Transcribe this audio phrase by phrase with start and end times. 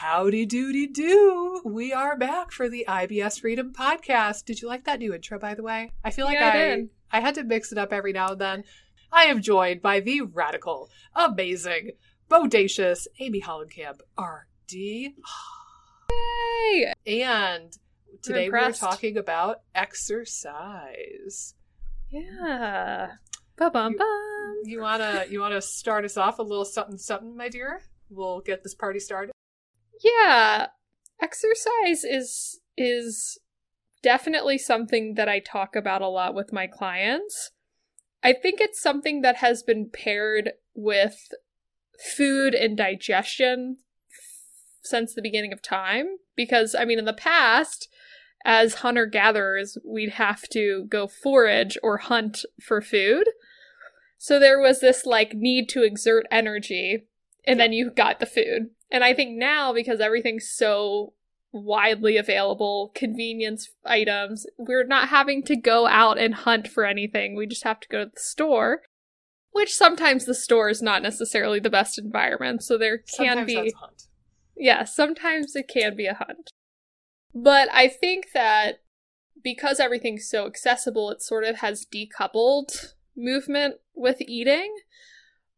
[0.00, 1.60] Howdy doody do.
[1.62, 4.46] We are back for the IBS Freedom podcast.
[4.46, 5.90] Did you like that new intro, by the way?
[6.02, 6.76] I feel like Yeah,
[7.12, 7.18] I I.
[7.18, 8.64] I had to mix it up every now and then.
[9.12, 11.90] I am joined by the radical, amazing,
[12.30, 14.72] bodacious Amy Hollenkamp, RD.
[14.72, 15.12] Yay!
[17.06, 17.76] And
[18.22, 21.56] today we're talking about exercise.
[22.08, 23.10] Yeah.
[23.58, 24.62] Ba bum bum.
[24.64, 27.82] You wanna you wanna start us off a little something something, my dear?
[28.08, 29.32] We'll get this party started.
[30.02, 30.68] Yeah.
[31.20, 33.38] Exercise is is
[34.02, 37.50] definitely something that I talk about a lot with my clients.
[38.22, 41.28] I think it's something that has been paired with
[42.16, 43.78] food and digestion
[44.82, 47.88] since the beginning of time because I mean in the past
[48.44, 53.28] as hunter gatherers we'd have to go forage or hunt for food.
[54.16, 57.06] So there was this like need to exert energy
[57.46, 58.70] and then you got the food.
[58.90, 61.14] And I think now because everything's so
[61.52, 67.36] widely available, convenience items, we're not having to go out and hunt for anything.
[67.36, 68.82] We just have to go to the store.
[69.52, 73.54] Which sometimes the store is not necessarily the best environment, so there can Sometimes be
[73.56, 74.02] that's a hunt.
[74.56, 76.50] yeah, sometimes it can be a hunt.
[77.34, 78.82] But I think that
[79.42, 84.72] because everything's so accessible, it sort of has decoupled movement with eating.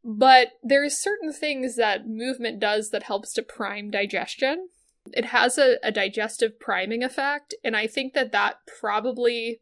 [0.05, 4.69] But there's certain things that movement does that helps to prime digestion.
[5.13, 9.61] It has a, a digestive priming effect, and I think that that probably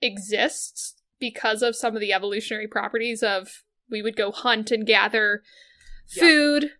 [0.00, 5.42] exists because of some of the evolutionary properties of we would go hunt and gather
[6.08, 6.70] food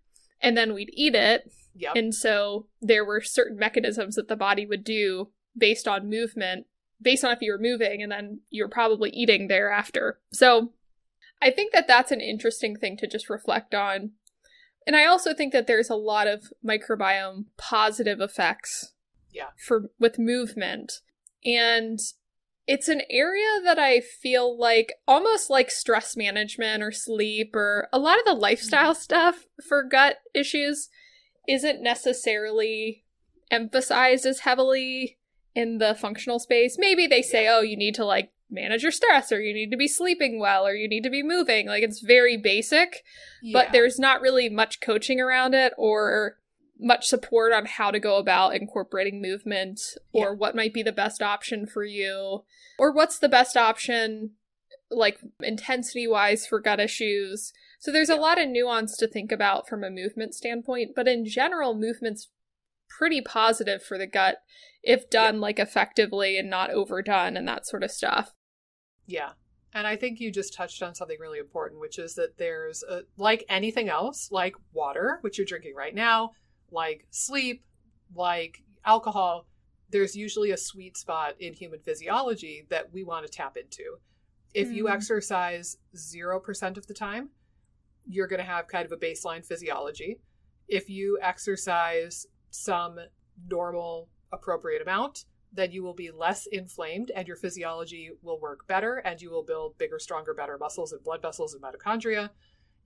[0.40, 1.92] and then we'd eat it Yep.
[1.94, 6.66] and so there were certain mechanisms that the body would do based on movement,
[7.00, 10.18] based on if you were moving, and then you were probably eating thereafter.
[10.32, 10.72] So
[11.42, 14.12] I think that that's an interesting thing to just reflect on.
[14.86, 18.94] And I also think that there's a lot of microbiome positive effects
[19.32, 19.48] Yeah.
[19.66, 20.92] for with movement.
[21.44, 21.98] And
[22.66, 27.98] it's an area that I feel like almost like stress management or sleep or a
[27.98, 28.40] lot of the mm-hmm.
[28.40, 30.88] lifestyle stuff for gut issues
[31.48, 33.04] isn't necessarily
[33.50, 35.18] emphasized as heavily
[35.54, 36.76] in the functional space.
[36.78, 39.76] Maybe they say, oh, you need to like manage your stress or you need to
[39.76, 41.66] be sleeping well or you need to be moving.
[41.66, 43.02] Like it's very basic,
[43.52, 46.36] but there's not really much coaching around it or
[46.78, 49.80] much support on how to go about incorporating movement
[50.12, 50.34] or Yeah.
[50.34, 52.44] what might be the best option for you
[52.78, 54.32] or what's the best option
[54.90, 57.52] like intensity wise for gut issues.
[57.80, 61.24] So there's a lot of nuance to think about from a movement standpoint, but in
[61.24, 62.28] general movement's
[62.98, 64.38] pretty positive for the gut
[64.82, 68.32] if done like effectively and not overdone and that sort of stuff.
[69.06, 69.30] Yeah.
[69.74, 73.02] And I think you just touched on something really important, which is that there's, a,
[73.16, 76.32] like anything else, like water, which you're drinking right now,
[76.70, 77.64] like sleep,
[78.14, 79.46] like alcohol,
[79.90, 83.96] there's usually a sweet spot in human physiology that we want to tap into.
[84.54, 84.92] If you Mm.
[84.92, 87.30] exercise 0% of the time,
[88.06, 90.18] you're going to have kind of a baseline physiology.
[90.68, 92.98] If you exercise some
[93.48, 98.96] normal, appropriate amount, then you will be less inflamed and your physiology will work better
[98.96, 102.30] and you will build bigger, stronger, better muscles and blood vessels and mitochondria.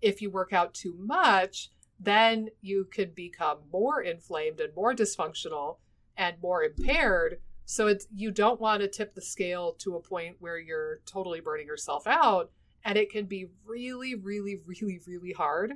[0.03, 5.79] If you work out too much, then you can become more inflamed and more dysfunctional
[6.17, 7.39] and more impaired.
[7.65, 11.41] So it's you don't want to tip the scale to a point where you're totally
[11.41, 12.51] burning yourself out.
[12.85, 15.75] And it can be really, really, really, really hard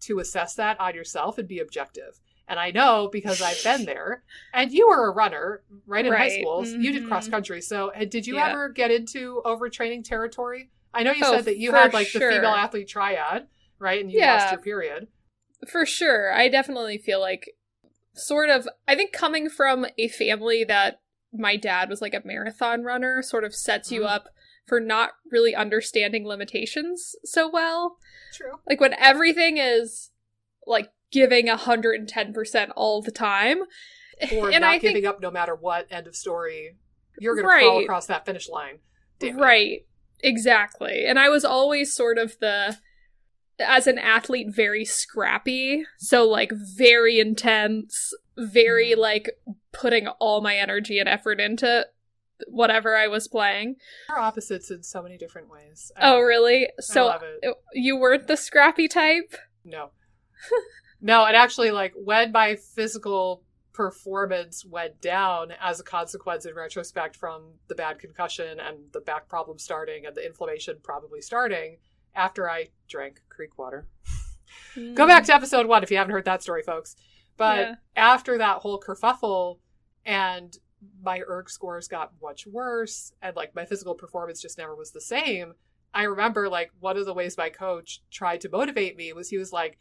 [0.00, 2.20] to assess that on yourself and be objective.
[2.48, 4.22] And I know because I've been there.
[4.52, 6.32] And you were a runner, right in high Right.
[6.32, 6.66] school.
[6.78, 7.60] You did cross country.
[7.60, 8.48] So uh, did you Yeah.
[8.48, 10.70] ever get into overtraining territory?
[10.92, 14.00] I know you Oh, said that you had like the female athlete triad, right?
[14.00, 14.34] And you Yeah.
[14.34, 15.08] lost your period.
[15.68, 16.32] For sure.
[16.32, 17.50] I definitely feel like
[18.14, 21.00] sort of I think coming from a family that
[21.32, 24.08] my dad was like a marathon runner sort of sets you Mhm.
[24.08, 24.28] up
[24.66, 27.96] for not really understanding limitations so well.
[28.32, 28.60] True.
[28.68, 30.10] Like when everything is
[30.66, 33.58] like giving 110% all the time.
[34.32, 36.76] Or and not I think giving up no matter what, end of story.
[37.18, 38.78] You're going to crawl across that finish line.
[39.18, 39.42] Damn it.
[39.42, 39.86] Right.
[40.20, 41.04] Exactly.
[41.06, 42.76] And I was always sort of the
[43.60, 48.96] as an athlete very scrappy, so like very intense, very Mhm.
[48.96, 49.30] like
[49.72, 51.86] putting all my energy and effort into
[52.48, 53.76] whatever I was playing.
[54.08, 55.92] We're opposites in so many different ways.
[55.96, 56.22] I Oh, it.
[56.22, 56.68] really?
[56.80, 57.10] So
[57.42, 57.54] it.
[57.74, 59.36] you weren't the scrappy type?
[59.64, 59.90] No.
[61.04, 63.42] no, and actually, like, when my physical
[63.74, 69.28] performance went down as a consequence in retrospect from the bad concussion and the back
[69.28, 71.76] problem starting and the inflammation probably starting
[72.14, 73.86] after I drank creek water.
[74.74, 74.94] Hmm.
[74.94, 76.94] Go back to episode one if you haven't heard that story, folks.
[77.36, 77.74] But Yeah.
[77.96, 79.58] after that whole kerfuffle
[80.06, 80.56] and
[81.02, 85.00] my erg scores got much worse and like my physical performance just never was the
[85.00, 85.54] same.
[85.92, 89.38] I remember like one of the ways my coach tried to motivate me was he
[89.38, 89.78] was like,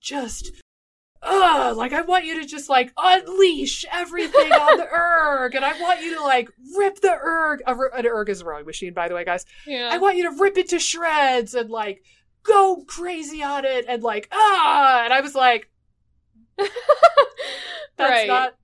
[0.00, 0.52] just
[1.24, 5.80] uh like I want you to just like unleash everything on the erg and I
[5.80, 9.14] want you to like rip the erg an erg is a rowing machine by the
[9.14, 9.88] way guys Yeah.
[9.90, 12.02] I want you to rip it to shreds and like
[12.42, 15.70] go crazy on it and like ah and I was like
[16.58, 16.70] that's
[17.98, 18.28] right.
[18.28, 18.54] not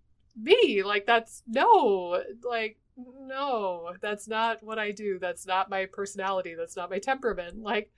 [0.41, 6.55] me like that's no like no that's not what I do that's not my personality
[6.55, 7.91] that's not my temperament like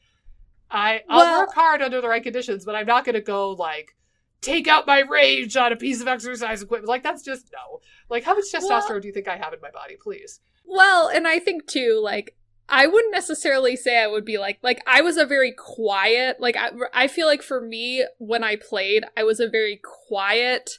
[0.70, 3.50] I I'll Well- work hard under the right conditions but I'm not going to go
[3.50, 3.94] like
[4.42, 7.80] take out my rage on a piece of exercise equipment like that's just no
[8.10, 11.08] like how much testosterone Well- do you think I have in my body please Well,
[11.08, 12.36] and I think too, like,
[12.68, 16.56] I wouldn't necessarily say I would be like, like, I was a very quiet, like,
[16.56, 20.70] I, I feel like for me, when I played, I was a very quiet,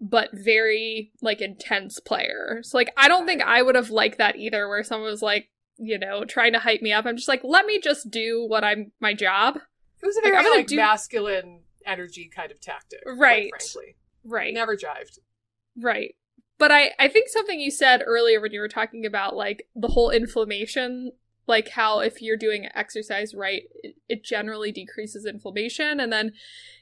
[0.00, 2.60] but very, like, intense player.
[2.62, 5.48] So, like, I don't think I would have liked that either, where someone was like,
[5.76, 7.04] you know, trying to hype me up.
[7.04, 9.56] I'm just like, let me just do what I'm, my job.
[9.56, 13.50] it was a Like, very I'm like do- masculine energy kind of tactic quite Right.
[13.50, 14.52] frankly Right.
[14.54, 15.18] never jived
[15.78, 16.14] Right.
[16.58, 19.88] But I, I think something you said earlier when you were talking about like the
[19.88, 21.12] whole inflammation,
[21.46, 26.00] like how if you're doing exercise right, it, it generally decreases inflammation.
[26.00, 26.32] And then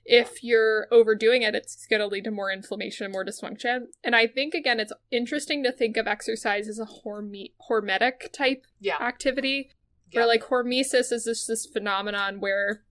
[0.04, 3.86] if you're overdoing it, it's going to lead to more inflammation and more dysfunction.
[4.04, 8.64] And I think, again, it's interesting to think of exercise as a horme- hormetic type
[8.78, 9.70] yeah activity
[10.12, 10.20] Yeah.
[10.20, 12.84] where like hormesis is just this phenomenon where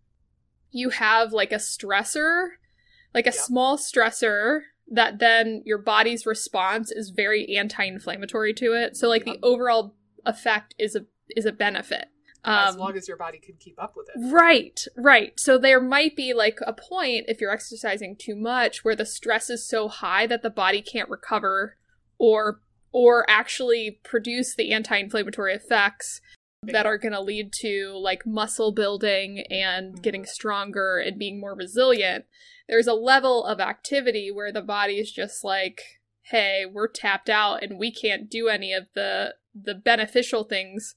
[0.73, 2.47] you have like a stressor
[3.13, 3.41] like a Yeah.
[3.41, 4.61] small stressor
[4.91, 9.33] that then your body's response is very anti-inflammatory to it so like Yeah.
[9.33, 11.05] the overall effect is a
[11.35, 12.05] is a benefit
[12.45, 15.39] as um, long as your body can keep up with it Right, right.
[15.39, 19.49] So there might be like a point if you're exercising too much where the stress
[19.49, 21.77] is so high that the body can't recover
[22.17, 22.59] or
[22.91, 26.19] or actually produce the anti-inflammatory effects
[26.71, 30.01] that are going to lead to like muscle building and Mhm.
[30.01, 32.25] getting stronger and being more resilient.
[32.68, 37.62] There's a level of activity where the body is just like, "Hey, we're tapped out
[37.63, 40.95] and we can't do any of the the beneficial things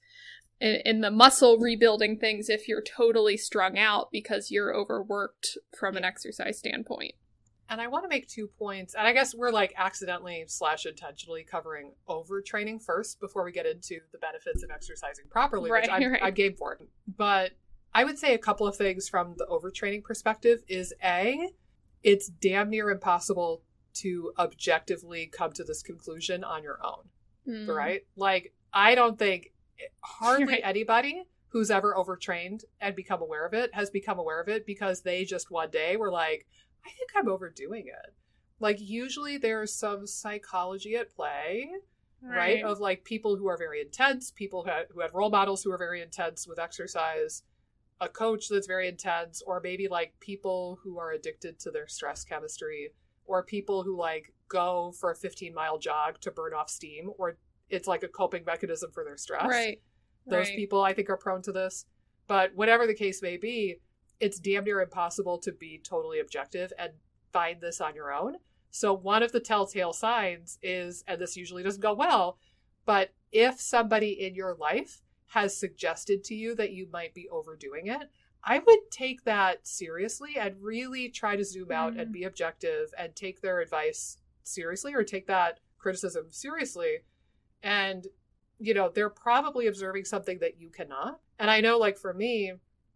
[0.60, 5.96] in, in the muscle rebuilding things if you're totally strung out because you're overworked from
[5.96, 7.14] an exercise standpoint.
[7.68, 11.42] And i want to make two points and i guess we're like accidentally slash intentionally
[11.42, 16.22] covering overtraining first before we get into the benefits of exercising properly which I'm, right.
[16.22, 16.80] I'm game for it
[17.16, 17.52] but
[17.94, 21.50] i would say a couple of things from the overtraining perspective is a
[22.02, 23.62] it's damn near impossible
[23.94, 27.08] to objectively come to this conclusion on your own
[27.48, 27.68] Mm.
[27.68, 28.00] right?
[28.16, 29.52] Like, I don't think
[30.00, 30.60] hardly Right.
[30.64, 35.02] anybody who's ever overtrained and become aware of it has become aware of it because
[35.02, 36.44] they just one day were like,
[36.86, 38.14] I think I'm overdoing it.
[38.60, 41.68] Like, usually there's some psychology at play,
[42.22, 42.64] right?
[42.64, 45.72] Of like people who are very intense, people who have, who have role models who
[45.72, 47.42] are very intense with exercise,
[48.00, 52.24] a coach that's very intense, or maybe like people who are addicted to their stress
[52.24, 52.90] chemistry,
[53.26, 57.36] or people who like go for a 15 mile jog to burn off steam, or
[57.68, 59.46] it's like a coping mechanism for their stress.
[59.46, 59.80] Right.
[60.26, 60.56] Those right.
[60.56, 61.86] people I think are prone to this.
[62.28, 63.76] But whatever the case may be,
[64.20, 66.92] it's damn near impossible to be totally objective and
[67.32, 68.36] find this on your own.
[68.70, 72.38] So one of the telltale signs is, and this usually doesn't go well,
[72.84, 77.88] but if somebody in your life has suggested to you that you might be overdoing
[77.88, 78.10] it,
[78.44, 82.00] I would take that seriously and really try to zoom out Mm.
[82.02, 86.98] and be objective and take their advice seriously or take that criticism seriously.
[87.62, 88.06] And,
[88.58, 91.20] you know, they're probably observing something that you cannot.
[91.38, 92.52] And I know, like, for me,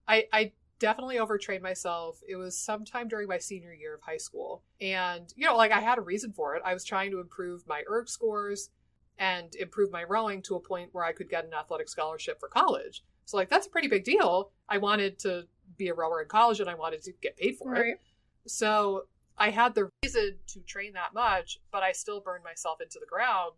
[0.06, 2.20] I, I definitely overtrained myself.
[2.26, 4.64] It was sometime during my senior year of high school.
[4.80, 6.62] And, you know, like, I had a reason for it.
[6.64, 8.70] I was trying to improve my ERG scores
[9.18, 12.48] and improve my rowing to a point where I could get an athletic scholarship for
[12.48, 13.04] college.
[13.26, 14.50] So, like, that's a pretty big deal.
[14.68, 15.46] I wanted to
[15.76, 18.00] be a rower in college and I wanted to get paid for it.
[18.46, 19.04] So
[19.36, 23.06] I had the reason to train that much, but I still burned myself into the
[23.06, 23.52] ground.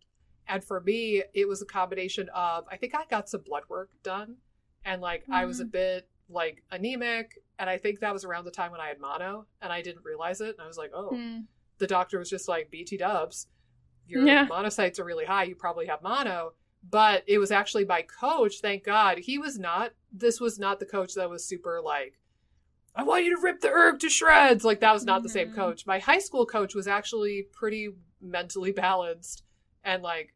[0.47, 3.89] And for me, it was a combination of I think I got some blood work
[4.03, 4.35] done
[4.85, 5.71] and like I was a Mhm.
[5.71, 7.39] bit like anemic.
[7.59, 10.03] And I think that was around the time when I had mono and I didn't
[10.03, 10.49] realize it.
[10.57, 11.45] And I was like, oh, Mm.
[11.77, 13.47] the doctor was just like, BT dubs,
[14.07, 14.47] your Yeah.
[14.47, 15.43] monocytes are really high.
[15.43, 16.53] You probably have mono.
[16.89, 19.19] But it was actually my coach, thank God.
[19.19, 22.19] He was not, this was not the coach that was super like,
[22.95, 24.63] I want you to rip the erg to shreds.
[24.65, 25.55] Like, that was not the same Mhm.
[25.55, 25.85] coach.
[25.87, 27.89] My high school coach was actually pretty
[28.21, 29.43] mentally balanced
[29.83, 30.33] and like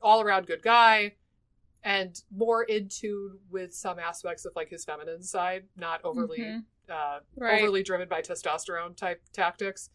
[0.00, 1.14] all around good guy
[1.84, 6.64] and more in tune with some aspects of like his feminine side, not overly Mhm.
[6.88, 7.60] uh, Right.
[7.62, 9.90] overly driven by testosterone type tactics.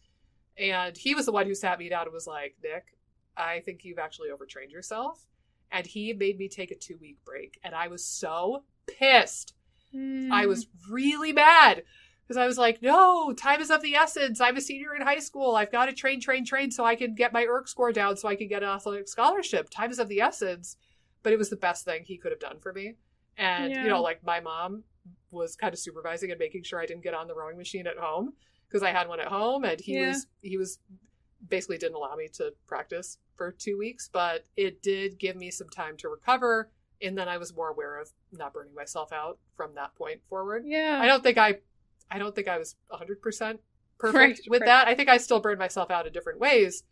[0.56, 2.96] And he was the one who sat me down and was like, Nick,
[3.36, 5.26] I think you've actually overtrained yourself.
[5.72, 7.58] And he made me take a two week break.
[7.64, 9.54] And I was so pissed.
[9.92, 10.32] Hmm.
[10.32, 11.82] I was really mad
[12.22, 14.40] because I was like, no, time is of the essence.
[14.40, 15.56] I'm a senior in high school.
[15.56, 18.28] I've got to train, train, train so I can get my ERG score down so
[18.28, 19.68] I can get an athletic scholarship.
[19.70, 20.76] Time is of the essence.
[21.24, 22.94] But it was the best thing he could have done for me.
[23.36, 23.82] And, Yeah.
[23.82, 24.84] you know, like my mom
[25.32, 27.96] was kind of supervising and making sure I didn't get on the rowing machine at
[27.96, 28.34] home
[28.68, 30.08] because I had one at home and he Yeah.
[30.10, 30.78] was, he was
[31.48, 35.68] basically didn't allow me to practice for two weeks, but it did give me some
[35.68, 36.70] time to recover.
[37.02, 40.64] And then I was more aware of not burning myself out from that point forward.
[40.66, 41.00] Yeah.
[41.02, 41.58] I don't think I,
[42.10, 43.58] I don't think I was 100%
[43.98, 44.66] perfect Right, with right.
[44.66, 44.88] that.
[44.88, 46.84] I think I still burned myself out in different ways,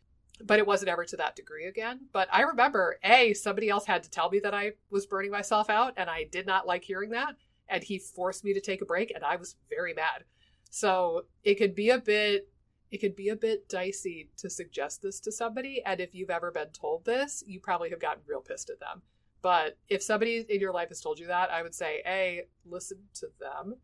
[0.45, 2.01] but it wasn't ever to that degree again.
[2.13, 5.71] But I remember, A, somebody else had to tell me that I was burning myself
[5.71, 7.37] out, and I did not like hearing that.
[7.69, 10.25] And he forced me to take a break, and I was very mad.
[10.71, 12.49] So it could be a bit
[12.91, 15.83] it could be a bit dicey to suggest this to somebody.
[15.85, 19.01] And if you've ever been told this, you probably have gotten real pissed at them.
[19.41, 22.99] But if somebody in your life has told you that, I would say, A, listen
[23.15, 23.77] to them.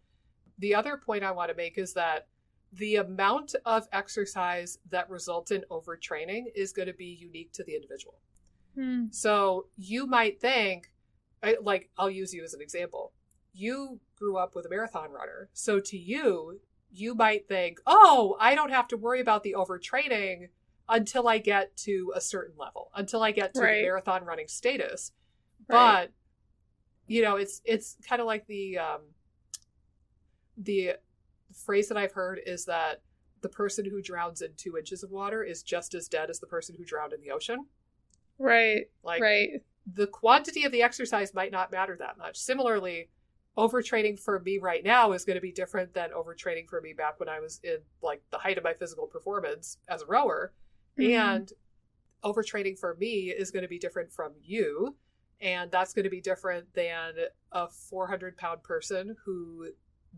[0.58, 2.26] The other point I want to make is that
[2.72, 7.74] the amount of exercise that results in overtraining is going to be unique to the
[7.74, 8.18] individual.
[8.74, 9.06] Hmm.
[9.10, 10.90] So you might think,
[11.62, 13.12] like, I'll use you as an example.
[13.52, 15.48] You grew up with a marathon runner.
[15.52, 16.60] So to you,
[16.90, 20.48] you might think, oh, I don't have to worry about the overtraining
[20.88, 23.76] until I get to a certain level, until I get to Right.
[23.76, 25.12] the marathon running status.
[25.68, 26.08] Right.
[26.08, 26.12] But
[27.06, 29.00] you know, it's it's kind of like the um,
[30.56, 30.94] the
[31.64, 33.02] phrase that I've heard is that
[33.40, 36.46] the person who drowns in two inches of water is just as dead as the
[36.46, 37.66] person who drowned in the ocean.
[38.38, 38.86] right.
[39.02, 39.62] Like right.
[39.94, 42.36] the quantity of the exercise might not matter that much.
[42.36, 43.10] Similarly,
[43.56, 47.18] overtraining for me right now is going to be different than overtraining for me back
[47.18, 50.52] when I was in like the height of my physical performance as a rower.
[50.98, 51.10] Mhm.
[51.10, 51.52] And
[52.24, 54.96] overtraining for me is going to be different from you.
[55.40, 57.14] And that's going to be different than
[57.52, 59.68] a 400 pound person who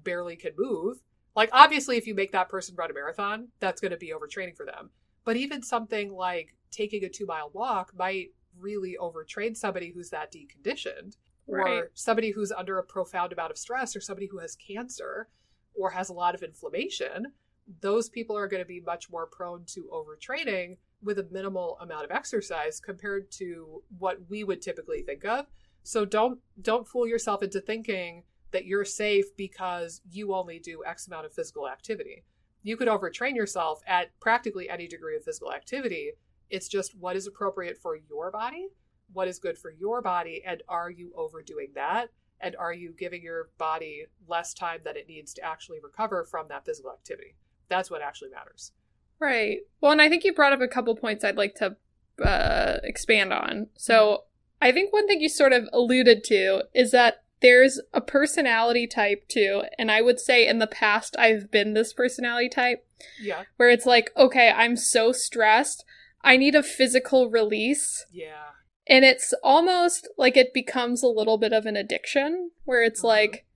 [0.02, 0.99] barely can move.
[1.40, 4.54] Like, obviously, if you make that person run a marathon, that's going to be overtraining
[4.54, 4.90] for them.
[5.25, 10.30] But even something like taking a two mile walk might really overtrain somebody who's that
[10.30, 11.16] deconditioned
[11.47, 15.28] or somebody who's under a profound amount of stress or somebody who has cancer
[15.75, 17.32] or has a lot of inflammation.
[17.80, 22.04] Those people are going to be much more prone to overtraining with a minimal amount
[22.04, 25.47] of exercise compared to what we would typically think of.
[25.85, 31.07] So don't don't fool yourself into thinking that you're safe because you only do x
[31.07, 32.25] amount of physical activity.
[32.62, 36.12] You could overtrain yourself at practically any degree of physical activity.
[36.50, 38.69] It's just what is appropriate for your body
[39.12, 42.09] what is good for your body and are you overdoing that?
[42.40, 46.47] And are you giving your body less time that it needs to actually recover from
[46.49, 47.37] that physical activity?
[47.69, 48.73] That's what actually matters.
[49.19, 49.59] Right.
[49.80, 51.76] Well, and I think you brought up a couple points I'd like to
[52.25, 53.66] uh, expand on.
[53.76, 54.25] So
[54.62, 59.26] I think one thing you sort of alluded to is that there's a personality type
[59.28, 59.62] too.
[59.78, 62.87] And I would say in the past, I've been this personality type
[63.20, 65.85] yeah where it's like, okay, I'm so stressed.
[66.23, 68.04] I need a physical release.
[68.12, 68.49] yeah
[68.87, 73.04] And it's almost like it becomes a little bit of an addiction where it's Mhm.
[73.09, 73.47] like,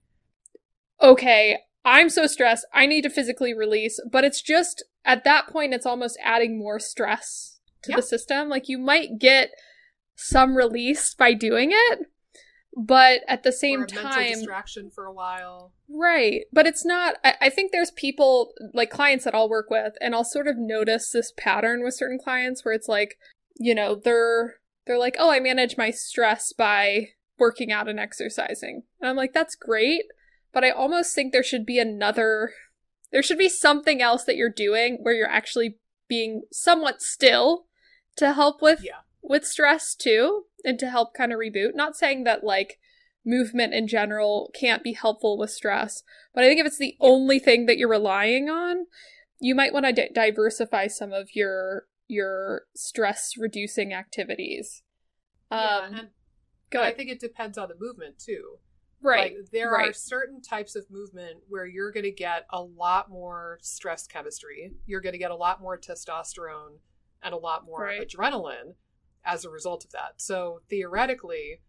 [1.02, 2.66] okay, I'm so stressed.
[2.72, 4.00] I need to physically release.
[4.10, 7.96] But it's just at that point, it's almost adding more stress to Yeah.
[7.96, 8.48] the system.
[8.48, 9.50] Like you might get
[10.16, 11.98] some release by doing it.
[12.76, 16.43] But at the same time, distraction for a while Right.
[16.52, 20.14] But it's not, I, I think there's people, like clients that I'll work with, and
[20.14, 23.19] I'll sort of notice this pattern with certain clients where it's like,
[23.57, 28.83] you know, they're, they're like, oh, I manage my stress by working out and exercising.
[29.00, 30.04] And I'm like, that's great.
[30.52, 32.52] But I almost think there should be another,
[33.12, 35.78] there should be something else that you're doing where you're actually
[36.09, 37.66] being somewhat still
[38.16, 41.75] to help with, yeah with stress too, and to help kind of reboot.
[41.75, 42.78] Not saying that like,
[43.26, 46.02] movement in general can't be helpful with stress.
[46.35, 48.85] But I think if it's the only thing that you're relying on,
[49.40, 54.83] you might want to di- diversify some of your your stress reducing activities.
[55.50, 56.09] yeah Um, and
[56.71, 58.59] go i think it depends on the movement too
[59.00, 59.35] right.
[59.37, 63.59] Like there are certain types of movement where you're going to get a lot more
[63.62, 64.73] stress chemistry.
[64.87, 66.78] You're going to get a lot more testosterone
[67.23, 68.06] and a lot more Right.
[68.09, 68.75] adrenaline
[69.25, 70.14] as a result of that.
[70.16, 71.61] So theoretically,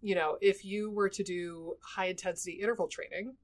[0.00, 3.36] you know, if you were to do high intensity interval training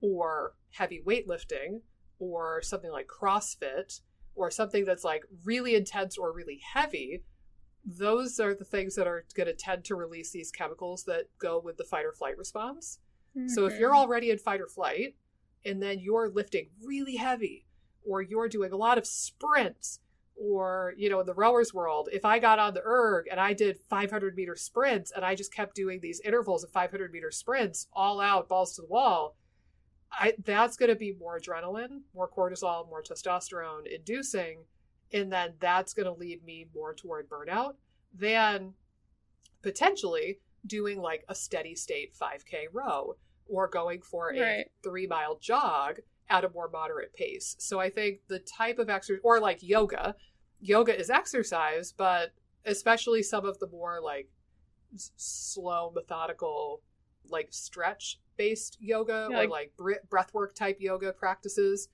[0.00, 1.80] or heavy weightlifting
[2.18, 4.00] or something like CrossFit
[4.34, 7.24] or something that's like really intense or really heavy,
[7.84, 11.58] those are the things that are going to tend to release these chemicals that go
[11.58, 12.98] with the fight or flight response.
[13.48, 13.96] So if you're Mhm.
[13.96, 15.16] already in fight or flight
[15.64, 17.66] and then you're lifting really heavy
[18.02, 20.00] or you're doing a lot of sprints,
[20.36, 23.52] or you know in the rowers world if i got on the erg and i
[23.52, 27.86] did 500 meter sprints and i just kept doing these intervals of 500 meter sprints
[27.92, 29.36] all out balls to the wall
[30.12, 34.58] I, that's going to be more adrenaline more cortisol more testosterone inducing
[35.12, 37.74] and then that's going to lead me more toward burnout
[38.14, 38.74] than
[39.62, 43.16] potentially doing like a steady state 5k row
[43.48, 44.66] or going for a Right.
[44.82, 47.54] three mile jog at a more moderate pace.
[47.58, 50.14] So I think the type of exercise, or like yoga,
[50.60, 52.32] yoga is exercise, but
[52.64, 54.28] especially some of the more like
[54.94, 56.82] s- slow, methodical,
[57.28, 61.88] like stretch based yoga Yeah, or like- like bre- breathwork type yoga practices,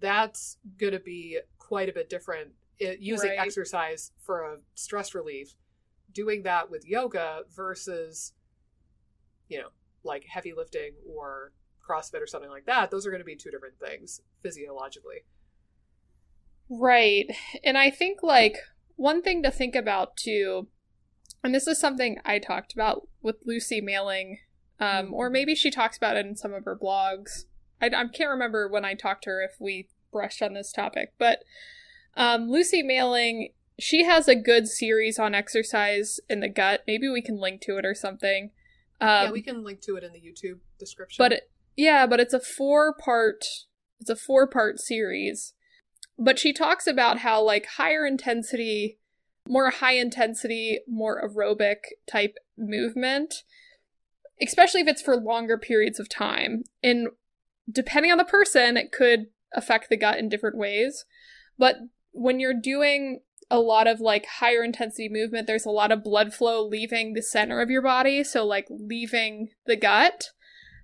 [0.00, 2.52] that's going to be quite a bit different.
[2.78, 3.38] It, using Right.
[3.38, 5.54] exercise for a stress relief,
[6.12, 8.32] doing that with yoga versus,
[9.48, 9.70] you know,
[10.02, 11.52] like heavy lifting or
[11.88, 15.24] CrossFit or something like that, those are going to be two different things physiologically.
[16.68, 17.30] Right.
[17.64, 18.56] And I think like
[18.96, 20.68] one thing to think about too,
[21.44, 24.38] and this is something I talked about with Lucy Mailing,
[24.80, 27.44] um, or maybe she talks about it in some of her blogs.
[27.80, 31.12] I, I can't remember when I talked to her if we brushed on this topic,
[31.18, 31.40] but
[32.16, 36.82] um, Lucy Mailing, she has a good series on exercise in the gut.
[36.86, 38.50] Maybe we can link to it or something.
[39.00, 41.22] Um, yeah, we can link to it in the YouTube description.
[41.22, 43.44] but it, yeah, but it's a four part
[44.00, 45.52] it's a four part series.
[46.18, 48.98] But she talks about how like higher intensity,
[49.48, 53.42] more high intensity, more aerobic type movement,
[54.40, 56.64] especially if it's for longer periods of time.
[56.82, 57.08] And
[57.70, 61.04] depending on the person, it could affect the gut in different ways.
[61.58, 61.76] But
[62.12, 66.34] when you're doing a lot of like higher intensity movement, there's a lot of blood
[66.34, 70.30] flow leaving the center of your body, so like leaving the gut.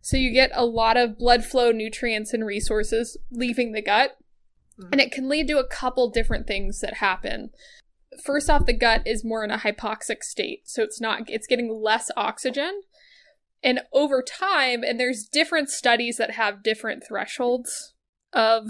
[0.02, 4.18] So you get a lot of blood flow, nutrients, and resources leaving the gut.
[4.78, 4.88] Mm.
[4.92, 7.50] And it can lead to a couple different things that happen.
[8.23, 10.68] First off, the gut is more in a hypoxic state.
[10.68, 12.83] So it's not, it's getting less oxygen.
[13.62, 17.94] And over time, and there's different studies that have different thresholds
[18.33, 18.66] of,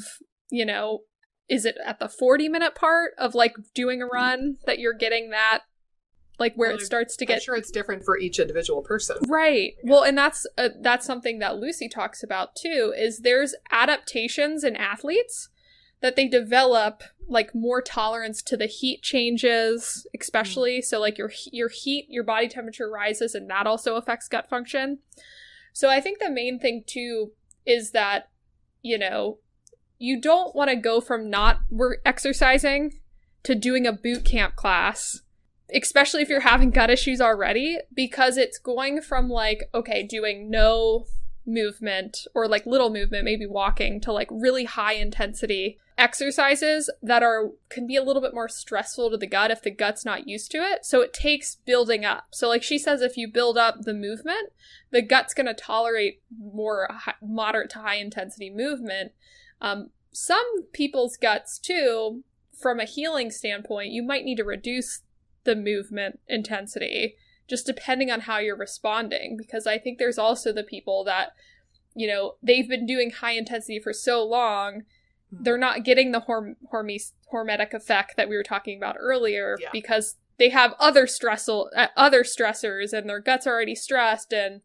[0.50, 1.00] you know,
[1.48, 5.30] is it at the 40 minute part of like doing a run that you're getting
[5.30, 5.60] that,
[6.38, 9.16] like where Well, it starts to I'm get sure it's different for each individual person.
[9.28, 9.74] Right.
[9.84, 12.92] Well, and that's uh, that's something that Lucy talks about too.
[12.96, 15.48] Is there's adaptations in athletes
[16.00, 21.68] that they develop like more tolerance to the heat changes, especially so like your your
[21.68, 24.98] heat, your body temperature rises, and that also affects gut function.
[25.72, 27.32] So I think the main thing too
[27.64, 28.28] is that
[28.82, 29.38] you know
[29.98, 33.00] you don't want to go from not we're exercising
[33.44, 35.22] to doing a boot camp class
[35.74, 41.06] especially if you're having gut issues already, because it's going from like, okay, doing no
[41.44, 47.50] movement or like little movement, maybe walking, to like really high intensity exercises that are
[47.68, 50.50] can be a little bit more stressful to the gut if the gut's not used
[50.50, 50.84] to it.
[50.84, 52.28] So it takes building up.
[52.30, 54.52] So like she says if you build up the movement,
[54.90, 59.12] the gut's going to tolerate more hi- moderate to high intensity movement.
[59.60, 62.24] Um, some people's guts too
[62.58, 65.02] from a healing standpoint, you might need to reduce
[65.44, 67.16] the movement intensity
[67.48, 69.36] just depending on how you're responding.
[69.36, 71.30] Because i think there's also the people that
[71.94, 74.82] you know they've been doing high intensity for so long
[75.34, 79.70] they're not getting the horm- horme- hormetic effect that we were talking about earlier Yeah.
[79.72, 84.60] because they have other stressful uh, other stressors and their guts are already stressed and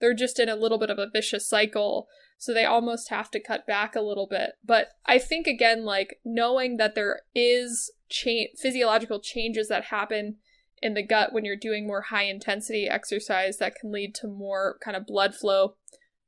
[0.00, 2.06] they're just in a little bit of a vicious cycle.
[2.38, 4.52] So they almost have to cut back a little bit.
[4.64, 10.36] But i think again like knowing that there is cha- physiological changes that happen
[10.82, 14.78] in the gut when you're doing more high intensity exercise that can lead to more
[14.84, 15.76] kind of blood flow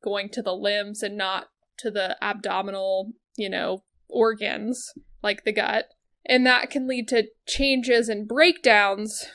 [0.03, 5.87] going to the limbs and not to the abdominal, you know, organs like the gut.
[6.25, 9.27] And that can lead to changes and breakdowns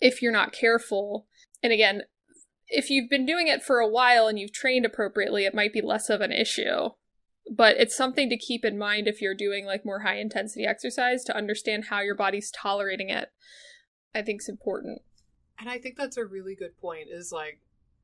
[0.00, 1.26] if you're not careful.
[1.62, 2.02] And again,
[2.68, 5.82] if you've been doing it for a while and you've trained appropriately, it might be
[5.82, 6.90] less of an issue.
[7.52, 11.24] But it's something to keep in mind if you're doing like more high intensity exercise
[11.24, 13.28] to understand how your body's tolerating it.
[14.14, 15.02] I think is important.
[15.58, 17.60] And I think that's a really good point is like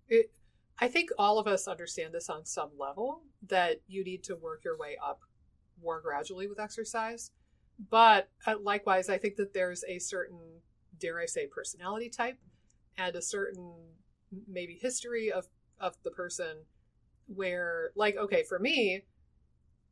[0.08, 0.30] it
[0.78, 4.62] I think all of us understand this on some level that you need to work
[4.64, 5.20] your way up
[5.82, 7.30] more gradually with exercise.
[7.90, 10.38] But uh, likewise, I think that there's a certain,
[10.98, 12.38] dare I say, personality type
[12.98, 13.74] and a certain
[14.48, 15.46] maybe history of,
[15.80, 16.64] of the person
[17.26, 19.04] where, like, okay, for me,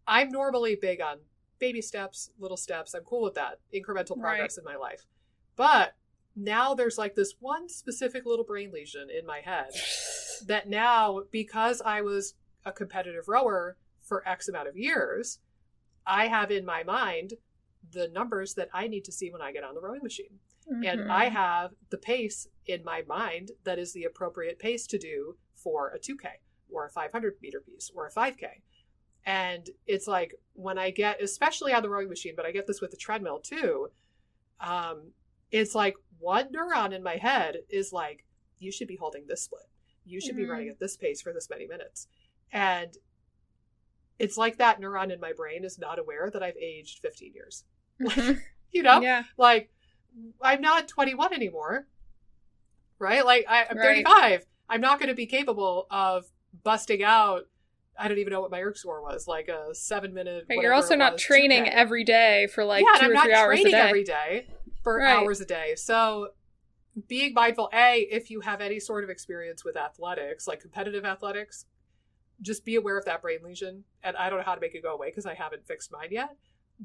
[0.06, 1.18] I'm normally big on
[1.58, 2.94] baby steps, little steps.
[2.94, 4.20] I'm cool with that, incremental Right.
[4.20, 5.06] progress in my life.
[5.56, 5.94] But
[6.36, 9.70] now there's like this one specific little brain lesion in my head
[10.46, 15.38] that now because I was a competitive rower for X amount of years,
[16.06, 17.34] I have in my mind
[17.92, 20.40] the numbers that I need to see when I get on the rowing machine.
[20.82, 21.34] And I Mm-hmm.
[21.36, 25.98] have the pace in my mind that is the appropriate pace to do for a
[25.98, 26.26] 2K
[26.70, 28.62] or a 500 meter piece or a 5K.
[29.26, 32.80] And it's like when I get, especially on the rowing machine, but I get this
[32.80, 33.88] with the treadmill too.
[34.60, 35.12] Um,
[35.50, 38.24] it's like one neuron in my head is like,
[38.58, 39.62] you should be holding this split.
[40.04, 40.50] You should be Mhm.
[40.50, 42.06] running at this pace for this many minutes.
[42.52, 42.96] And
[44.18, 47.64] it's like that neuron in my brain is not aware that I've aged 15 years.
[48.00, 48.40] Mhm.
[48.72, 49.00] You know?
[49.00, 49.24] Yeah.
[49.37, 49.70] like
[50.40, 51.88] i'm not 21 anymore
[53.00, 54.04] right like I, i'm Right.
[54.06, 56.24] 35 i'm not going to be capable of
[56.62, 57.48] busting out
[57.98, 60.72] i don't even know what my erg score was like a seven minute But you're
[60.72, 63.70] also not training every day for like yeah, two i'm or not three hours a
[63.70, 63.72] day.
[63.74, 64.46] every day
[64.83, 65.16] for Right.
[65.16, 65.74] hours a day.
[65.76, 66.28] So
[67.09, 71.66] being mindful a if you have any sort of experience with athletics like competitive athletics
[72.42, 73.85] just be aware of that brain lesion.
[74.02, 76.09] And i don't know how to make it go away because i haven't fixed mine
[76.11, 76.30] yet.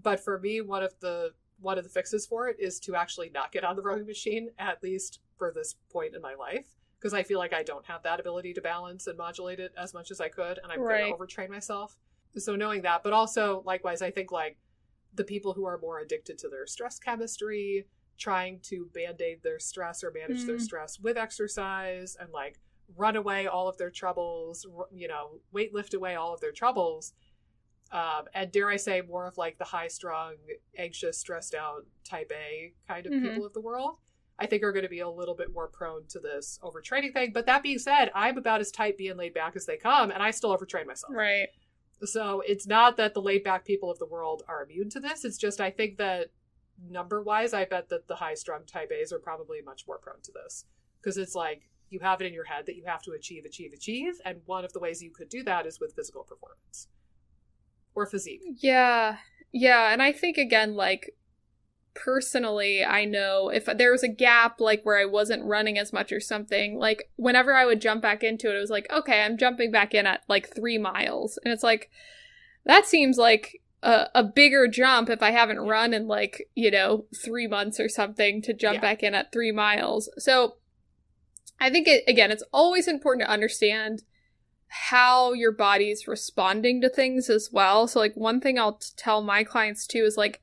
[0.02, 3.30] But for me one of the one of the fixes for it is to actually
[3.34, 6.68] not get on the rowing machine at least for this point in my life
[7.00, 9.94] because i feel like i don't have that ability to balance and modulate it as
[9.94, 11.02] much as i could and i'm Right.
[11.10, 11.98] going to overtrain myself
[12.38, 14.58] so knowing that but also likewise i think like
[15.14, 17.86] the people who are more addicted to their stress chemistry
[18.18, 20.62] trying to band-aid their stress or manage their Mm.
[20.62, 22.60] stress with exercise and like
[22.98, 27.14] run away all of their troubles you know weight lift away all of their troubles
[27.92, 30.36] um, and dare i say more of like the high strung
[30.78, 33.22] anxious stressed out type a kind of Mhm.
[33.24, 33.98] people of the world
[34.40, 37.32] i think are going to be a little bit more prone to this overtraining thing
[37.34, 40.24] but that being said i'm about as tight being laid back as they come and
[40.24, 41.48] i still overtrain myself Right.
[42.04, 45.26] so it's not that the laid back people of the world are immune to this.
[45.26, 46.28] It's just I think that
[46.90, 50.22] number wise, I bet that the high strung type A's are probably much more prone
[50.24, 50.64] to this.
[51.02, 53.74] Because it's like you have it in your head that you have to achieve, achieve,
[53.74, 54.14] achieve.
[54.24, 56.88] And one of the ways you could do that is with physical performance
[57.96, 58.44] or physique.
[58.60, 59.18] Yeah.
[59.52, 59.92] Yeah.
[59.92, 61.16] And I think again, like
[61.94, 66.12] personally, I know if there was a gap like where I wasn't running as much
[66.12, 69.38] or something, like whenever I would jump back into it, it was like, okay, I'm
[69.38, 71.38] jumping back in at like three miles.
[71.44, 71.90] And it's like,
[72.66, 77.06] that seems like a, a bigger jump if I haven't run in like, you know,
[77.16, 78.82] three months or something to jump Yeah.
[78.82, 80.10] back in at three miles.
[80.18, 80.56] So
[81.60, 84.04] I think it, again, it's always important to understand
[84.68, 87.88] how your body's responding to things as well.
[87.88, 90.42] So, like, one thing I'll tell my clients too is like,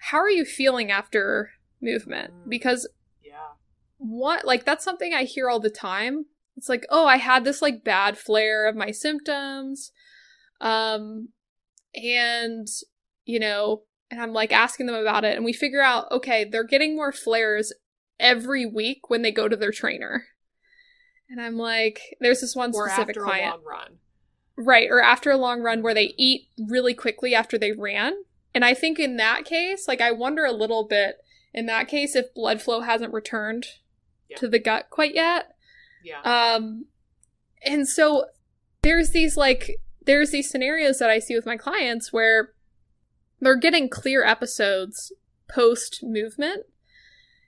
[0.00, 2.32] how are you feeling after movement?
[2.46, 2.48] Mm.
[2.50, 2.88] Because
[3.24, 3.52] Yeah.
[3.98, 6.26] what, like, that's something I hear all the time.
[6.56, 9.92] It's like, oh, I had this like bad flare of my symptoms.
[10.60, 11.28] Um,
[11.94, 12.66] and,
[13.24, 16.64] you know, and I'm like asking them about it, and we figure out, okay, they're
[16.64, 17.72] getting more flares
[18.18, 20.26] every week when they go to their trainer.
[21.28, 23.46] And I'm like, there's this one Or specific client.
[23.46, 23.98] a long run.
[24.56, 28.14] Right, or after a long run where they eat really quickly after they ran.
[28.54, 31.16] And I think in that case, like I wonder a little bit
[31.54, 33.66] in that case if blood flow hasn't returned
[34.28, 34.36] Yeah.
[34.38, 35.54] to the gut quite yet.
[36.04, 36.20] Yeah.
[36.22, 36.86] Um
[37.64, 38.26] and so
[38.82, 42.52] there's these like there's these scenarios that I see with my clients where
[43.40, 45.12] they're getting clear episodes
[45.48, 46.66] post movement.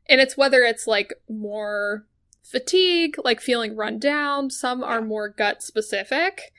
[0.09, 2.07] And it's whether it's like more
[2.43, 6.53] fatigue, like feeling run down, some are more gut specific.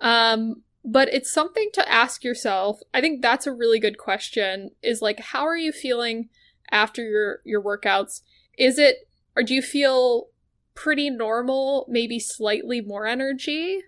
[0.00, 2.80] Um but it's something to ask yourself.
[2.94, 6.30] I think that's a really good question is like how are you feeling
[6.70, 8.22] after your your workouts?
[8.56, 10.28] Is it or do you feel
[10.74, 13.80] pretty normal, maybe slightly more energy?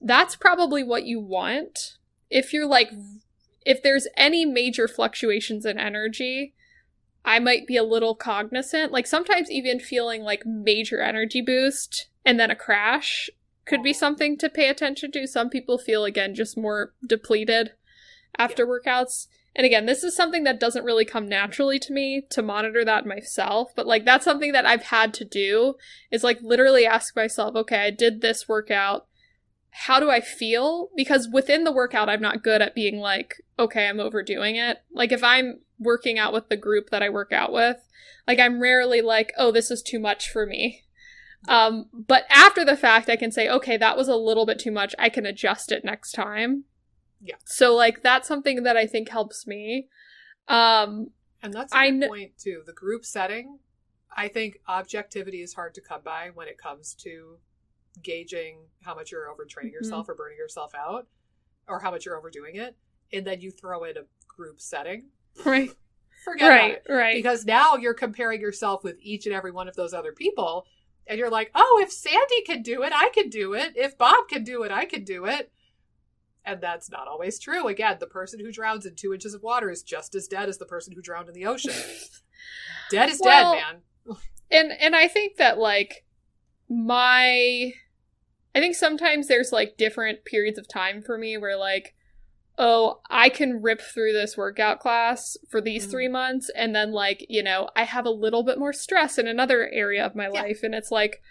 [0.00, 1.98] That's probably what you want.
[2.30, 2.90] If you're like
[3.66, 6.54] if there's any major fluctuations in energy,
[7.22, 8.92] I might be a little cognizant.
[8.92, 13.28] Like sometimes even feeling like major energy boost and then a crash
[13.64, 15.26] could be something to pay attention to.
[15.26, 17.72] Some people feel again just more depleted
[18.38, 19.26] after workouts.
[19.54, 23.06] And again, this is something that doesn't really come naturally to me to monitor that
[23.06, 25.74] myself, but like that's something that I've had to do
[26.10, 29.06] is like literally ask myself, okay, I did this workout.
[29.70, 30.88] How do I feel?
[30.96, 34.78] Because within the workout, I'm not good at being like, okay, I'm overdoing it.
[34.92, 37.76] Like if I'm working out with the group that I work out with,
[38.26, 40.84] like I'm rarely like, oh, this is too much for me.
[41.48, 44.70] Um, but after the fact, I can say, okay, that was a little bit too
[44.70, 44.94] much.
[44.98, 46.64] I can adjust it next time.
[47.22, 47.36] Yeah.
[47.44, 49.88] So like that's something that I think helps me.
[50.48, 51.10] Um,
[51.42, 52.62] And that's a I good kn- point too.
[52.66, 53.58] The group setting,
[54.14, 57.38] I think objectivity is hard to come by when it comes to
[58.02, 59.72] gauging how much you're overtraining Mhm.
[59.72, 61.06] yourself or burning yourself out,
[61.68, 62.76] or how much you're overdoing it,
[63.12, 65.10] and then you throw in a group setting.
[65.44, 65.70] right,
[66.24, 67.14] Forget right, right.
[67.14, 70.66] Because now you're comparing yourself with each and every one of those other people,
[71.10, 73.72] and you're like, oh, if Sandy can do it, I can do it.
[73.74, 75.50] If Bob can do it, I can do it.
[76.44, 77.66] And that's not always true.
[77.66, 80.58] Again, the person who drowns in two inches of water is just as dead as
[80.58, 81.74] the person who drowned in the ocean.
[82.90, 83.62] dead is Well, dead,
[84.06, 84.16] man.
[84.52, 86.04] and and I think that like
[86.68, 87.72] my
[88.54, 91.94] I think sometimes there's like different periods of time for me where like
[92.62, 95.90] oh, I can rip through this workout class for these Mhm.
[95.90, 99.26] 3 months and then like, you know, I have a little bit more stress in
[99.26, 100.42] another area of my Yeah.
[100.42, 101.22] life and it's like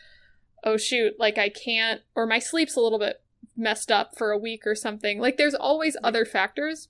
[0.64, 3.22] oh shoot, like I can't or my sleep's a little bit
[3.56, 5.20] messed up for a week or something.
[5.20, 6.90] Like there's always other factors.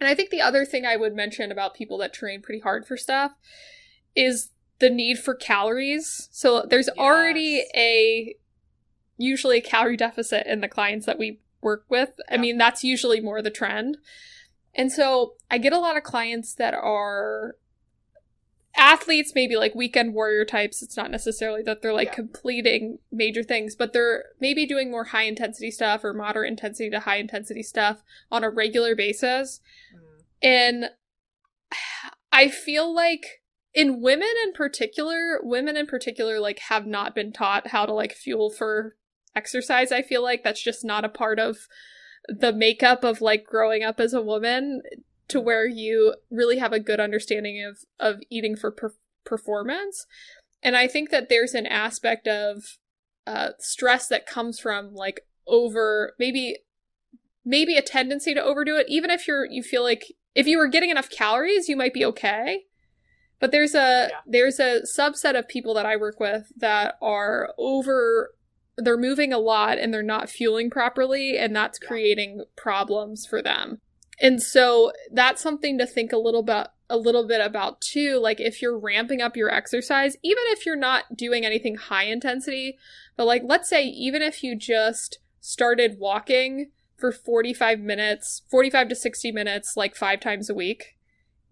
[0.00, 2.86] And I think the other thing I would mention about people that train pretty hard
[2.86, 3.32] for stuff
[4.16, 6.28] is the need for calories.
[6.32, 8.34] So there's already a
[9.16, 12.10] usually a calorie deficit in the clients that we work with.
[12.30, 13.98] I mean, that's usually more the trend.
[14.74, 17.56] And so I get a lot of clients that are
[18.76, 20.82] athletes, maybe like weekend warrior types.
[20.82, 22.14] It's not necessarily that they're like Yeah.
[22.14, 27.00] completing major things, but they're maybe doing more high intensity stuff or moderate intensity to
[27.00, 29.60] high intensity stuff on a regular basis.
[29.94, 30.24] Mm.
[30.42, 30.90] And
[32.32, 33.42] I feel like
[33.74, 38.12] in women in particular, women in particular like have not been taught how to like
[38.12, 38.96] fuel for
[39.34, 39.92] exercise.
[39.92, 41.56] I feel like that's just not a part of
[42.28, 44.82] the makeup of like growing up as a woman
[45.28, 50.06] to where you really have a good understanding of of eating for per- performance.
[50.62, 52.78] And I think that there's an aspect of
[53.26, 56.58] uh, stress that comes from like over maybe
[57.44, 60.68] maybe a tendency to overdo it even if you're you feel like if you were
[60.68, 62.64] getting enough calories you might be okay
[63.40, 64.18] but there's a Yeah.
[64.26, 68.30] there's a subset of people that i work with that are over
[68.76, 73.80] they're moving a lot and they're not fueling properly and that's creating problems for them
[74.20, 78.40] and so that's something to think a little bit a little bit about too like
[78.40, 82.76] if you're ramping up your exercise even if you're not doing anything high intensity
[83.16, 88.94] but like let's say even if you just started walking for 45 minutes 45 to
[88.96, 90.96] 60 minutes like 5 times a week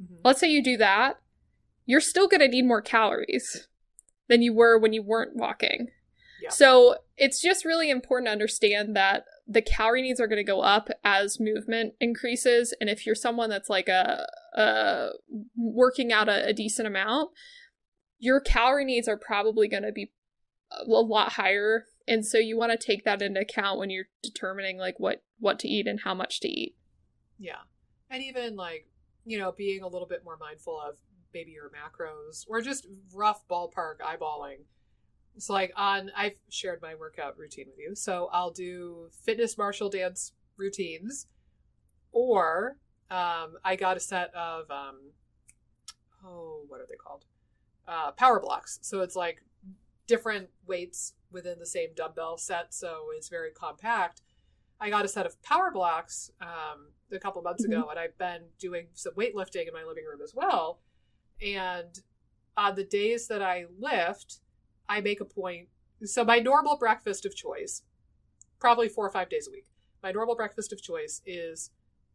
[0.03, 0.19] Mhm.
[0.25, 1.19] let's say you do that
[1.87, 3.67] you're still going to need more calories
[4.29, 5.89] than you were when you weren't walking
[6.43, 6.51] Yeah.
[6.51, 10.61] so it's just really important to understand that the calorie needs are going to go
[10.61, 15.11] up as movement increases and if you're someone that's like a, a
[15.57, 17.31] working out a, a decent amount
[18.19, 20.13] your calorie needs are probably going to be
[20.71, 24.79] a lot higher and so you want to take that into account when you're determining
[24.79, 26.75] like what what to eat and how much to eat
[27.39, 27.61] Yeah.
[28.11, 28.87] And even like,
[29.25, 30.97] you know, being a little bit more mindful of
[31.33, 34.65] maybe your macros or just rough ballpark eyeballing.
[35.39, 37.95] It's like on I've shared my workout routine with you.
[37.95, 41.29] So I'll do Fitness Marshall dance routines
[42.11, 42.77] or
[43.09, 45.13] um I got a set of um
[46.27, 47.25] oh, what are they called?
[47.87, 48.81] Uh power blocks.
[48.83, 49.45] So it's like
[50.09, 54.23] different weights within the same dumbbell set, so it's very compact.
[54.81, 58.43] I got a set of power blocks um, a couple months ago, and I've been
[58.59, 60.81] doing some weightlifting in my living room as well.
[61.41, 62.01] And
[62.57, 64.41] on the days that I lift,
[64.89, 65.69] I make a point.
[66.05, 67.83] So my normal breakfast of choice,
[68.59, 69.67] probably four or five days a week,
[70.03, 71.71] my normal breakfast of choice is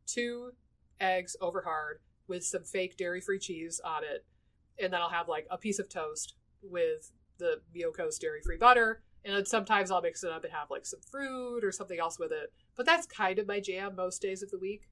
[0.07, 0.53] two
[0.99, 4.25] eggs over hard with some fake dairy-free cheese on it,
[4.79, 9.35] and then I'll have like a piece of toast with the Miyoko's dairy-free butter, and
[9.35, 12.31] then sometimes I'll mix it up and have like some fruit or something else with
[12.31, 12.53] it.
[12.75, 14.87] But that's kind of my jam most days of the week.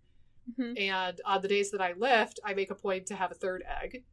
[0.57, 0.79] Mhm.
[0.79, 3.63] And on the days that I lift, I make a point to have a third
[3.65, 4.03] egg.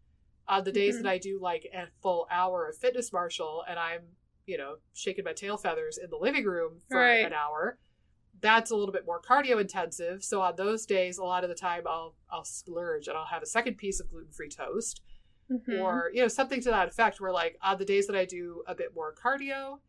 [0.48, 1.02] On the days Mhm.
[1.02, 5.24] that I do like a full hour of Fitness Marshall and I'm, you know, shaking
[5.24, 7.26] my tail feathers in the living room for Right.
[7.26, 7.78] an hour,
[8.40, 10.24] that's a little bit more cardio intensive.
[10.24, 13.42] So on those days, a lot of the time I'll I'll splurge and I'll have
[13.42, 15.02] a second piece of gluten free toast
[15.50, 15.80] Mhm.
[15.80, 18.62] or you know something to that effect where like on the days that i do
[18.66, 19.80] a bit more cardio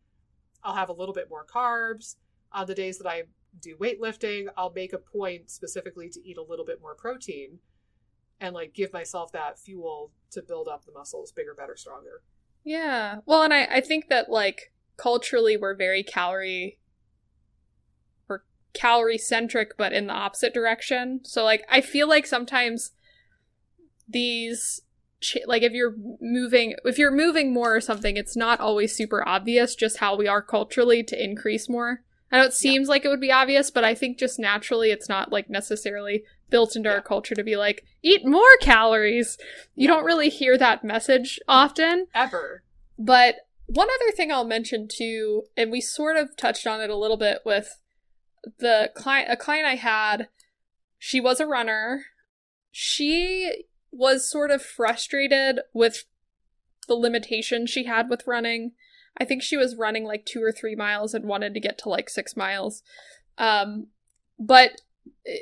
[0.62, 2.16] i'll have a little bit more carbs
[2.50, 3.24] on the days that i
[3.60, 7.60] do weightlifting i'll make a point specifically to eat a little bit more protein
[8.40, 12.22] and like give myself that fuel to build up the muscles bigger better stronger
[12.64, 13.16] Yeah.
[13.26, 16.78] Well, and I, I think that like culturally we're very calorie
[18.28, 21.20] or calorie centric, but in the opposite direction.
[21.24, 22.92] So like I feel like sometimes
[24.08, 24.80] these
[25.46, 29.74] like if you're moving if you're moving more or something, it's not always super obvious
[29.74, 32.02] just how we are culturally to increase more.
[32.32, 35.08] I know it seems like it would be obvious, but I think just naturally it's
[35.08, 39.38] not like necessarily built into our culture to be like eat more calories.
[39.74, 42.06] You don't really hear that message often.
[42.14, 42.62] ever
[42.98, 43.36] But
[43.66, 47.16] one other thing I'll mention too, and we sort of touched on it a little
[47.16, 47.78] bit with
[48.58, 50.28] the client, a client I had,
[50.98, 52.06] she was a runner.
[52.72, 56.04] She was sort of frustrated with
[56.88, 58.72] the limitations she had with running.
[59.18, 61.88] I think she was running like two or three miles and wanted to get to
[61.88, 62.82] like six miles.
[63.38, 63.88] Um,
[64.38, 64.80] but
[65.28, 65.32] uh,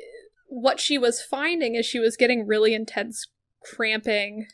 [0.49, 3.27] what she was finding is she was getting really intense
[3.63, 4.47] cramping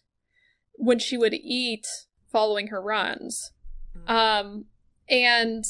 [0.73, 1.87] when she would eat
[2.31, 3.51] following her runs.
[3.97, 4.11] Mm.
[4.11, 4.65] Um,
[5.09, 5.63] and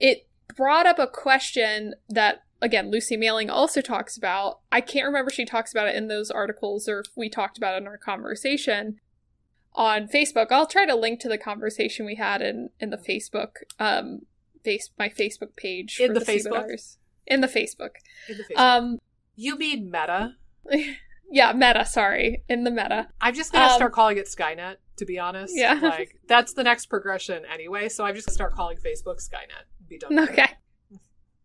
[0.00, 4.60] it brought up a question that, again, Lucy Mailing also talks about.
[4.72, 7.58] I can't remember if she talks about it in those articles or if we talked
[7.58, 9.00] about it in our conversation
[9.74, 10.50] on Facebook.
[10.50, 14.20] I'll try to link to the conversation we had in, in the Facebook, um,
[14.64, 15.98] face, my Facebook page.
[16.00, 16.64] In for the Facebook?
[16.64, 16.96] Cibodars.
[17.26, 17.90] In the Facebook.
[18.28, 18.58] In the Facebook.
[18.58, 18.98] Um,
[19.36, 20.34] you mean meta?
[21.30, 22.42] yeah, meta, sorry.
[22.48, 23.08] In the meta.
[23.20, 24.76] I'm just gonna Um, start calling it Skynet.
[24.96, 25.74] To be honest, Yeah.
[25.82, 27.88] like that's the next progression anyway.
[27.88, 29.64] So I'm just gonna start calling Facebook Skynet.
[29.88, 30.18] Be done.
[30.18, 30.48] Okay.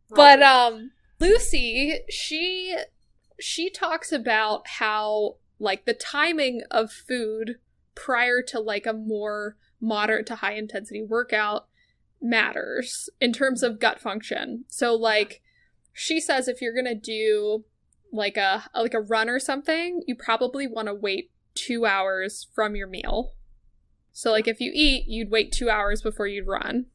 [0.10, 2.76] But um Lucy, she
[3.40, 7.58] she talks about how like the timing of food
[7.96, 11.68] prior to like a more moderate to high intensity workout
[12.22, 14.66] matters in terms of gut function.
[14.68, 15.42] So like
[15.94, 17.66] she says if you're going to do
[18.12, 22.76] like a like a run or something, you probably want to wait 2 hours from
[22.76, 23.34] your meal.
[24.12, 26.88] So like if you eat, you'd wait 2 hours before you'd run.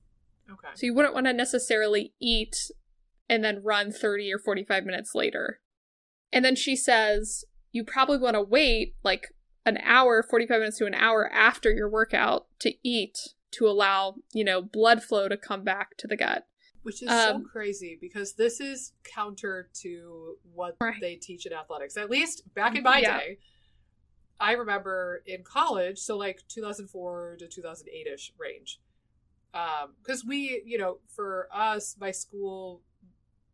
[0.50, 0.68] okay.
[0.74, 2.70] So you wouldn't want to necessarily eat
[3.28, 5.60] and then run 30 or 45 minutes later.
[6.32, 9.28] And then she says you probably want to wait like
[9.64, 13.18] an hour, 45 minutes to an hour after your workout to eat
[13.52, 16.46] to allow, you know, blood flow to come back to the gut.
[16.86, 21.00] Which is so Um, crazy because this is counter to what Right.
[21.00, 21.96] they teach in athletics.
[21.96, 23.18] At least back in my Yeah.
[23.18, 23.38] day,
[24.38, 28.80] I remember in college, so like 2004 to 2008 ish range.
[29.52, 32.84] Because we, you know, for us, my school,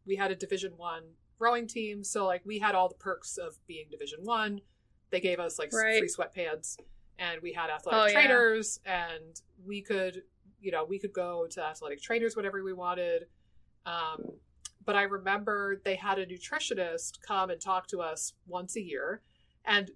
[0.04, 3.64] we had a Division One rowing team, so like we had all the perks of
[3.66, 4.60] being Division One.
[5.08, 5.98] They gave us like Right.
[6.00, 6.78] free sweatpants,
[7.18, 8.12] and we had athletic Oh, yeah.
[8.12, 10.24] trainers, and we could
[10.62, 13.26] you know, we could go to athletic trainers whenever we wanted.
[13.84, 14.32] Um,
[14.84, 19.20] but I remember they had a nutritionist come and talk to us once a year.
[19.64, 19.90] And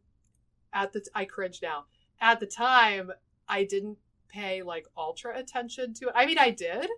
[0.73, 1.85] at the, I cringe now.
[2.21, 3.11] At the time,
[3.49, 3.99] I didn't
[4.29, 6.13] pay like ultra attention to it.
[6.15, 6.89] I mean, I did,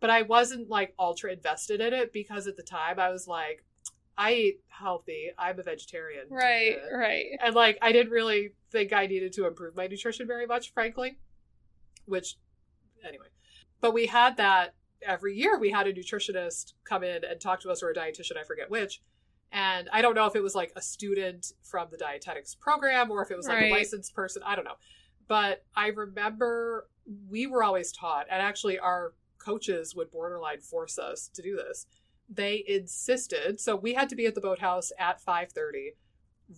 [0.00, 3.64] but I wasn't like ultra invested in it because at the time I was like,
[4.18, 5.30] I eat healthy.
[5.38, 6.26] I'm a vegetarian.
[6.30, 7.26] Right, right.
[7.42, 11.18] and like I didn't really think I needed to improve my nutrition very much, frankly.
[12.06, 12.36] Which,
[13.06, 13.26] anyway,
[13.80, 15.58] but we had that every year.
[15.58, 18.70] We had a nutritionist come in and talk to us, or a dietitian, I forget
[18.70, 19.00] which.
[19.52, 23.22] And I don't know if it was like a student from the dietetics program or
[23.22, 23.70] if it was like Right.
[23.70, 24.42] a licensed person.
[24.44, 24.76] I don't know.
[25.28, 26.88] But I remember
[27.28, 31.86] we were always taught, and actually our coaches would borderline force us to do this.
[32.28, 35.94] They insisted, so we had to be at the boathouse at 5:30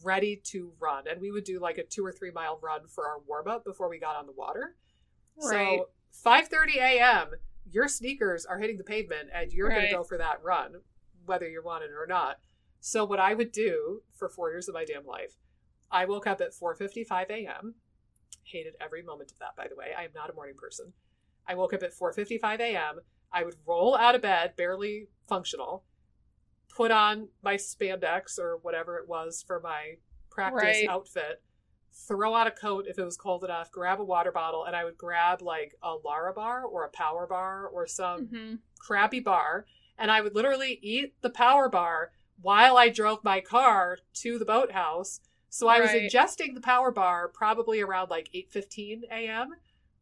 [0.02, 3.06] ready to run and we would do like a 2 or 3 mile run for
[3.08, 4.76] our warm up before we got on the water.
[5.36, 5.78] Right.
[5.78, 7.28] So 5:30 a.m.
[7.70, 10.76] your sneakers are hitting the pavement and you're going to go for that run
[11.26, 12.38] whether you want it or not.
[12.80, 15.34] So what I would do for 4 years of my damn life,
[15.90, 17.74] I woke up at 4:55 a.m.
[18.44, 19.92] Hated every moment of that by the way.
[19.96, 20.92] I am not a morning person.
[21.46, 23.00] I woke up at 4:55 a.m.
[23.32, 25.84] I would roll out of bed, barely functional,
[26.74, 29.96] put on my spandex or whatever it was for my
[30.30, 30.88] practice Right.
[30.88, 31.42] outfit,
[31.92, 34.84] throw on a coat if it was cold enough, grab a water bottle, and I
[34.84, 39.66] would grab like a Lara bar or a power bar or some hmm crappy bar,
[39.98, 44.44] and I would literally eat the power bar while I drove my car to the
[44.44, 45.20] boathouse.
[45.50, 46.02] So I was Right.
[46.10, 49.54] ingesting the power bar probably around like 8:15 a.m.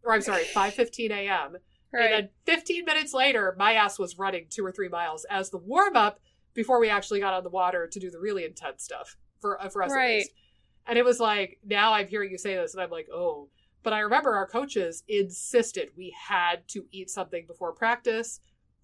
[0.03, 1.57] or I'm sorry, 5:15 a.m.
[1.93, 2.05] Right.
[2.05, 5.59] And then 15 minutes later, my ass was running two or three miles as the
[5.59, 6.21] warm up
[6.55, 9.69] before we actually got on the water to do the really intense stuff for uh,
[9.69, 10.31] for us at least.
[10.87, 13.49] And it was like now I'm hearing you say this, and I'm like, oh.
[13.83, 18.41] But I remember our coaches insisted we had to eat something before practice,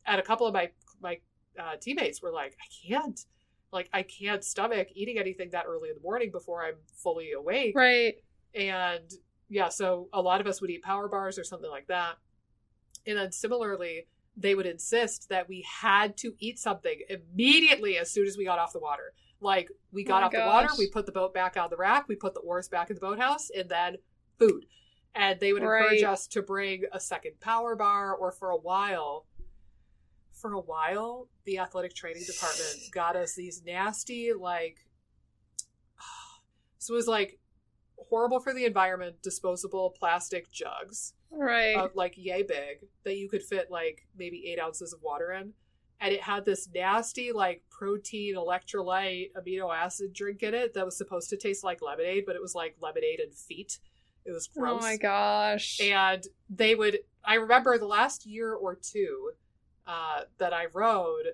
[0.07, 1.19] and a couple of my my
[1.59, 3.21] uh, teammates were like, I can't,
[3.73, 7.75] like I can't stomach eating anything that early in the morning before I'm fully awake.
[7.77, 8.15] right.
[8.55, 9.11] And
[9.49, 12.17] yeah, so a lot of us would eat power bars or something like that.
[13.07, 18.27] And then similarly, they would insist that we had to eat something immediately as soon
[18.27, 19.13] as we got off the water.
[19.43, 21.77] Like we oh got Oh off the water, we put the boat back on the
[21.77, 23.97] rack, we put the oars back in the boathouse, and then
[24.39, 24.67] food.
[25.15, 29.27] And they would encourage us to bring a second power bar, or for a while,
[30.33, 34.79] for a while, the athletic training department got us these nasty, like,
[36.79, 37.39] so it was like
[37.97, 41.77] horrible for the environment, disposable plastic jugs Right.
[41.77, 45.55] of like yay big that you could fit like maybe eight ounces of water in.
[46.03, 50.99] And it had this nasty like protein electrolyte amino acid drink in it that was
[50.99, 53.79] supposed to taste like lemonade, but it was like lemonade and feet.
[54.25, 54.83] It was gross.
[54.83, 55.81] oh my gosh.
[55.81, 59.31] And they would I remember the last year or two
[59.87, 61.27] uh, that I rowed,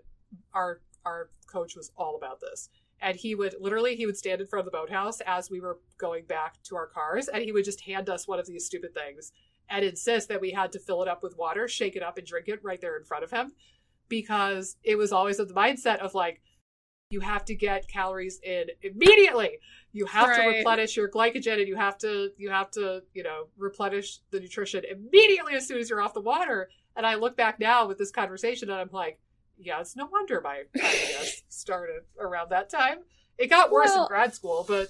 [0.52, 2.68] our our coach was all about this.
[3.00, 5.78] And he would literally he would stand in front of the boathouse as we were
[5.96, 8.92] going back to our cars and he would just hand us one of these stupid
[8.92, 9.32] things
[9.70, 12.26] and insist that we had to fill it up with water, shake it up and
[12.26, 13.52] drink it right there in front of him
[14.08, 16.40] because it was always of the mindset of like
[17.10, 19.58] you have to get calories in immediately.
[19.92, 20.42] You have right.
[20.42, 24.40] to replenish your glycogen and you have to you have to, you know, replenish the
[24.40, 26.68] nutrition immediately as soon as you're off the water.
[26.96, 29.18] And I look back now with this conversation and I'm like,
[29.56, 32.98] yeah, it's no wonder my IBS started around that time.
[33.38, 34.88] It got worse well, in grad school, but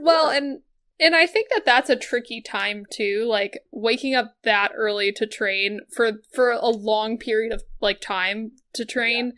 [0.00, 0.60] well, and
[1.00, 5.26] and I think that that's a tricky time too, like waking up that early to
[5.26, 9.32] train for for a long period of like time to train.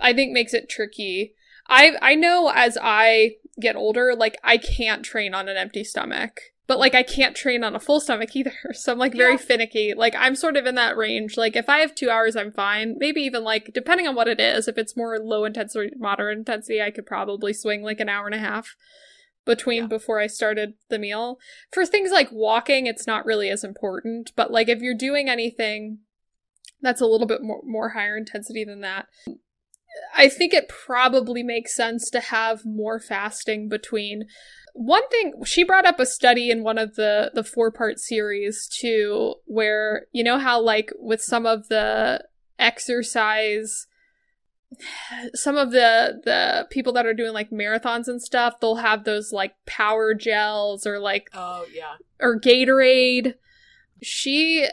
[0.00, 0.06] Yeah.
[0.06, 1.34] I think makes it tricky.
[1.68, 6.40] I I know as I get older, like I can't train on an empty stomach.
[6.68, 8.52] But like I can't train on a full stomach either.
[8.74, 9.38] So I'm like very yeah.
[9.38, 9.94] finicky.
[9.94, 11.36] Like I'm sort of in that range.
[11.36, 12.96] Like if I have two hours, I'm fine.
[12.98, 14.68] Maybe even like depending on what it is.
[14.68, 18.34] If it's more low intensity, moderate intensity, I could probably swing like an hour and
[18.34, 18.76] a half
[19.44, 19.88] between yeah.
[19.88, 21.38] before I started the meal.
[21.72, 24.32] For things like walking, it's not really as important.
[24.36, 25.98] But like if you're doing anything
[26.80, 29.06] that's a little bit more, more higher intensity than that,
[30.14, 34.26] I think it probably makes sense to have more fasting between
[34.74, 38.68] one thing she brought up a study in one of the the four part series
[38.68, 42.22] too where you know how like with some of the
[42.60, 43.88] exercise
[45.34, 49.32] some of the the people that are doing like marathons and stuff they'll have those
[49.32, 53.34] like power gels or like oh yeah or Gatorade
[54.02, 54.68] she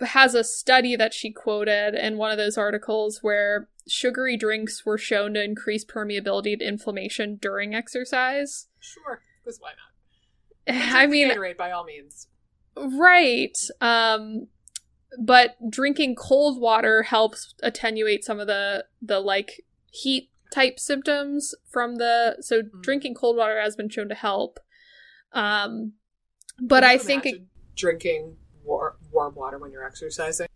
[0.00, 4.98] has a study that she quoted in one of those articles where sugary drinks were
[4.98, 8.68] shown to increase permeability to inflammation during exercise.
[8.80, 10.94] Sure, because why not?
[10.94, 12.28] I mean, Gatorade by all means.
[12.76, 13.56] Right.
[13.80, 14.48] Um,
[15.18, 21.96] but drinking cold water helps attenuate some of the the like heat type symptoms from
[21.96, 22.82] the so mm.
[22.82, 24.58] drinking cold water has been shown to help.
[25.32, 25.94] Um,
[26.60, 27.42] but I think it,
[27.74, 30.46] drinking war- warm water when you're exercising.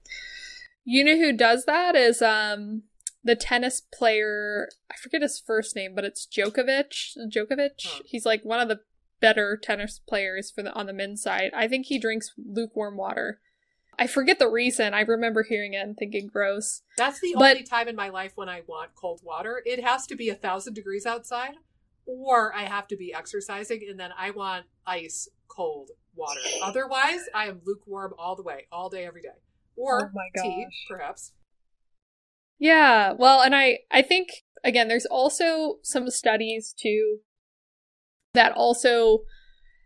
[0.85, 2.83] You know who does that is um
[3.25, 4.69] the tennis player.
[4.91, 7.17] I forget his first name, but it's Djokovic.
[7.31, 7.85] Djokovic.
[7.85, 8.03] Huh.
[8.05, 8.81] He's like one of the
[9.21, 11.51] better tennis players for the on the men's side.
[11.55, 13.41] I think he drinks lukewarm water.
[13.99, 14.95] I forget the reason.
[14.95, 16.83] I remember hearing it and thinking gross.
[16.97, 19.61] That's the but, only time in my life when I want cold water.
[19.67, 21.55] It has to be a thousand degrees outside,
[22.07, 26.41] or I have to be exercising, and then I want ice cold water.
[26.63, 29.29] Otherwise, I am lukewarm all the way, all day, every day.
[29.77, 31.33] Or oh tea, perhaps.
[32.59, 34.29] Yeah, well, and I I think
[34.65, 37.19] again, there's also some studies too
[38.35, 39.21] that also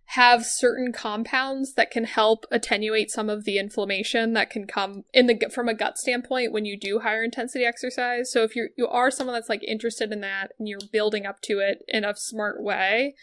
[0.06, 5.26] have certain compounds that can help attenuate some of the inflammation that can come in
[5.26, 8.30] the from a gut standpoint when you do higher intensity exercise.
[8.30, 11.40] So if you you are someone that's like interested in that and you're building up
[11.42, 13.14] to it in a smart way,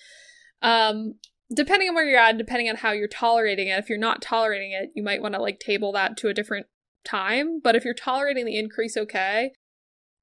[0.61, 1.15] um,
[1.53, 4.71] depending on where you're at, depending on how you're tolerating it, if you're not tolerating
[4.71, 6.67] it, you might want to like table that to a different
[7.05, 7.59] time.
[7.63, 9.51] But if you're tolerating the increase okay,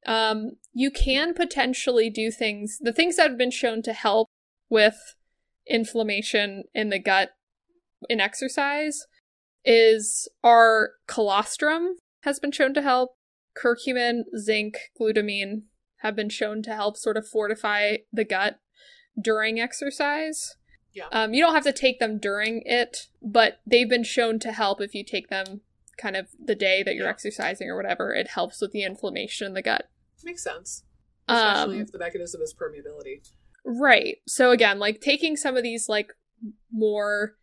[0.06, 2.78] um, you can potentially do things.
[2.80, 4.28] The things that have been shown to help
[4.68, 5.15] with
[5.68, 7.30] inflammation in the gut
[8.08, 9.06] in exercise
[9.64, 13.16] is our colostrum has been shown to help.
[13.56, 15.62] Curcumin, zinc, glutamine
[15.98, 18.58] have been shown to help sort of fortify the gut
[19.20, 20.56] during exercise.
[20.92, 21.06] Yeah.
[21.12, 24.80] Um, you don't have to take them during it, but they've been shown to help
[24.80, 25.62] if you take them
[25.98, 27.10] kind of the day that you're yeah.
[27.10, 28.14] exercising or whatever.
[28.14, 29.88] It helps with the inflammation in the gut.
[30.22, 30.84] Makes sense.
[31.28, 33.28] Especially um, if the mechanism is permeability.
[33.66, 34.18] Right.
[34.28, 36.12] So again, like taking some of these like
[36.72, 37.36] more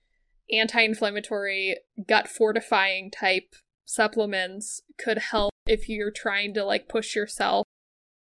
[0.52, 3.56] anti-inflammatory gut fortifying type
[3.86, 7.68] supplements could help if you're trying to like push yourself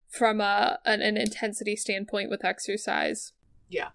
[0.10, 3.34] from a an, an intensity standpoint with exercise.
[3.70, 3.90] Yeah.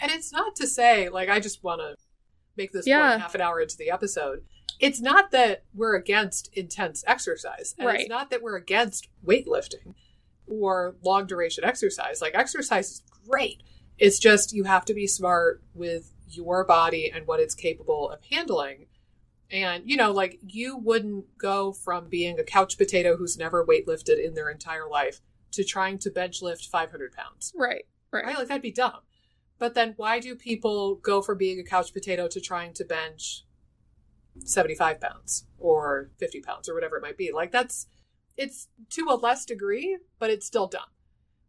[0.00, 1.96] And it's not to say, like, I just want to
[2.56, 3.18] make this yeah.
[3.18, 4.44] half an hour into the episode.
[4.78, 7.74] It's not that we're against intense exercise.
[7.78, 8.00] And right.
[8.00, 9.94] it's not that we're against weightlifting
[10.46, 12.20] or long duration exercise.
[12.20, 13.62] Like, exercise is great.
[13.98, 18.20] It's just you have to be smart with your body and what it's capable of
[18.30, 18.86] handling.
[19.50, 24.24] And, you know, like, you wouldn't go from being a couch potato who's never weightlifted
[24.24, 25.20] in their entire life
[25.52, 27.52] to trying to bench lift 500 pounds.
[27.56, 27.86] Right.
[28.12, 28.24] Right.
[28.24, 28.38] Right?
[28.38, 29.00] Like, that'd be dumb.
[29.58, 33.44] But then why do people go from being a couch potato to trying to bench
[34.44, 37.32] 75 pounds or 50 pounds or whatever it might be?
[37.32, 37.86] Like that's,
[38.36, 40.82] it's to a less degree, but it's still dumb.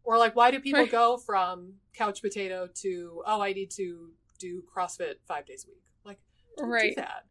[0.04, 0.90] Or like, why do people right.
[0.90, 5.82] go from couch potato to, oh, I need to do CrossFit five days a week?
[6.04, 6.18] Like,
[6.56, 6.94] don't right.
[6.94, 7.26] do that.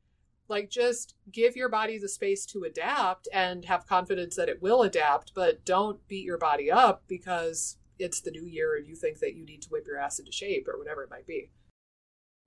[0.48, 4.84] Like, just give your body the space to adapt and have confidence that it will
[4.84, 9.20] adapt, but don't beat your body up because it's the new year and you think
[9.20, 11.50] that you need to whip your ass into shape or whatever it might be.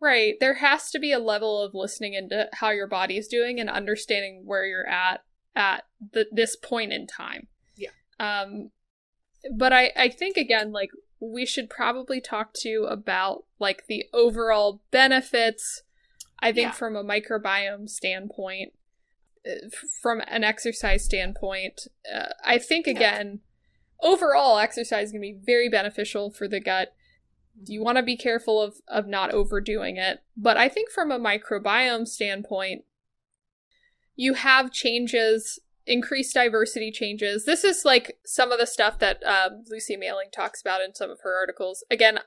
[0.00, 0.34] Right.
[0.40, 3.68] There has to be a level of listening into how your body is doing and
[3.68, 5.22] understanding where you're at
[5.56, 7.48] at the, this point in time.
[7.76, 7.90] Yeah.
[8.18, 8.70] Um,
[9.56, 10.90] but I I think again like
[11.20, 15.82] we should probably talk to you about like the overall benefits.
[16.42, 16.72] I think Yeah.
[16.72, 18.72] from a microbiome standpoint,
[19.46, 19.68] uh,
[20.00, 21.82] from an exercise standpoint,
[22.12, 22.92] uh, I think Yeah.
[22.92, 23.40] again,
[24.00, 26.94] overall exercise is going to be very beneficial for the gut.
[27.66, 31.18] You want to be careful of of not overdoing it, but I think from a
[31.18, 32.84] microbiome standpoint,
[34.20, 37.44] you have changes increased diversity changes.
[37.46, 41.10] This is like some of the stuff that um, Lucy Mailing talks about in some
[41.10, 41.82] of her articles.
[41.90, 42.18] Again,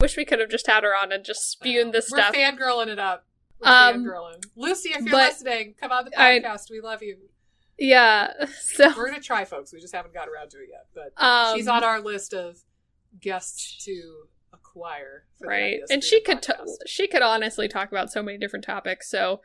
[0.00, 2.32] wish we could have just had her on and just spewed this stuff.
[2.34, 2.58] We're stuff.
[2.58, 3.26] fangirling it up.
[3.60, 4.44] We're Um, fangirling.
[4.56, 6.70] Lucy, if you're but listening, come on the I- podcast.
[6.70, 7.18] we love you.
[7.78, 8.32] yeah.
[8.60, 9.72] So We're gonna try, folks.
[9.72, 10.86] We just haven't got around to it yet.
[10.94, 12.58] But um, she's on our list of
[13.20, 14.24] guests to
[14.54, 15.26] acquire.
[15.38, 16.52] For right, and she could t-
[16.86, 19.10] she could honestly talk about so many different topics.
[19.10, 19.40] So,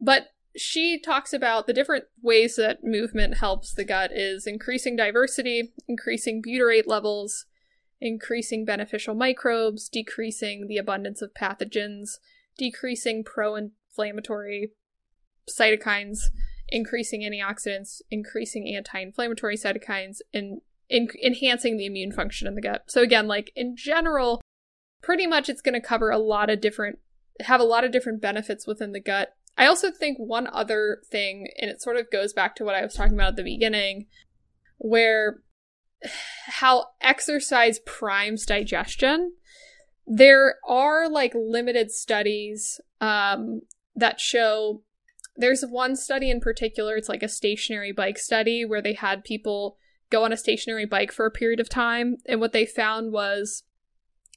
[0.00, 5.72] but she talks about the different ways that movement helps the gut is increasing diversity,
[5.88, 7.46] increasing butyrate levels,
[8.00, 12.18] increasing beneficial microbes, decreasing the abundance of pathogens,
[12.58, 14.72] decreasing pro-inflammatory
[15.48, 16.24] cytokines,
[16.68, 22.84] increasing antioxidants, increasing anti-inflammatory cytokines, and in- enhancing the immune function in the gut.
[22.88, 24.40] So again, like in general,
[25.02, 26.98] pretty much it's going to cover a lot of different
[27.40, 29.34] have a lot of different benefits within the gut.
[29.56, 32.82] I also think one other thing and it sort of goes back to what I
[32.82, 34.06] was talking about at the beginning
[34.78, 35.42] where
[36.46, 39.34] how exercise primes digestion.
[40.06, 43.62] There are like limited studies um
[43.94, 44.82] that show
[45.36, 49.78] there's one study in particular, it's like a stationary bike study where they had people
[50.10, 53.64] go on a stationary bike for a period of time and what they found was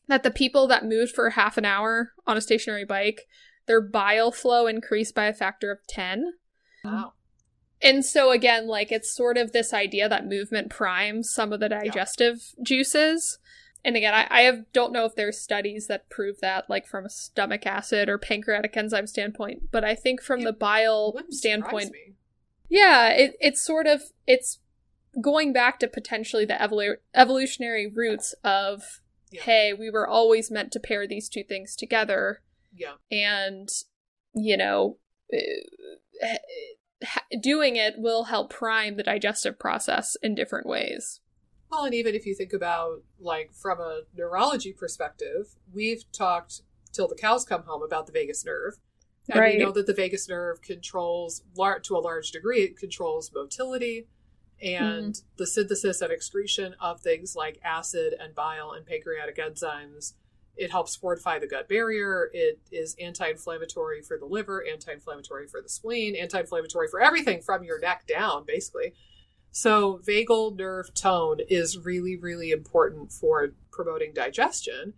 [0.07, 3.27] that the people that moved for half an hour on a stationary bike,
[3.67, 6.33] their bile flow increased by a factor of 10.
[6.83, 7.13] Wow.
[7.81, 11.69] And so again, like it's sort of this idea that movement primes some of the
[11.69, 13.37] digestive juices.
[13.83, 17.05] And again, I, I have don't know if there's studies that prove that, like from
[17.05, 19.71] a stomach acid or pancreatic enzyme standpoint.
[19.71, 21.91] But I think from It the bile standpoint,
[22.69, 24.59] yeah, it, it's sort of it's
[25.21, 29.01] going back to potentially the evolu- evolutionary roots of
[29.31, 29.43] Yeah.
[29.43, 32.41] hey, we were always meant to pair these two things together,
[32.75, 32.95] Yeah.
[33.11, 33.69] and
[34.33, 34.97] you know,
[35.31, 36.37] eh,
[37.41, 41.21] doing it will help prime the digestive process in different ways.
[41.71, 46.61] Well, and even if you think about, like, from a neurology perspective, we've talked
[46.93, 48.73] till the cows come home about the vagus nerve.
[49.27, 49.57] And Right.
[49.57, 54.07] we know that the vagus nerve controls, lar- to a large degree, it controls motility
[54.61, 55.27] and Mm-hmm.
[55.37, 60.13] the synthesis and excretion of things like acid and bile and pancreatic enzymes.
[60.57, 62.29] It helps fortify the gut barrier.
[62.33, 67.01] It is anti inflammatory for the liver, anti inflammatory for the spleen, anti inflammatory for
[67.01, 68.93] everything from your neck down, basically.
[69.51, 74.93] So, vagal nerve tone is really, really important for promoting digestion.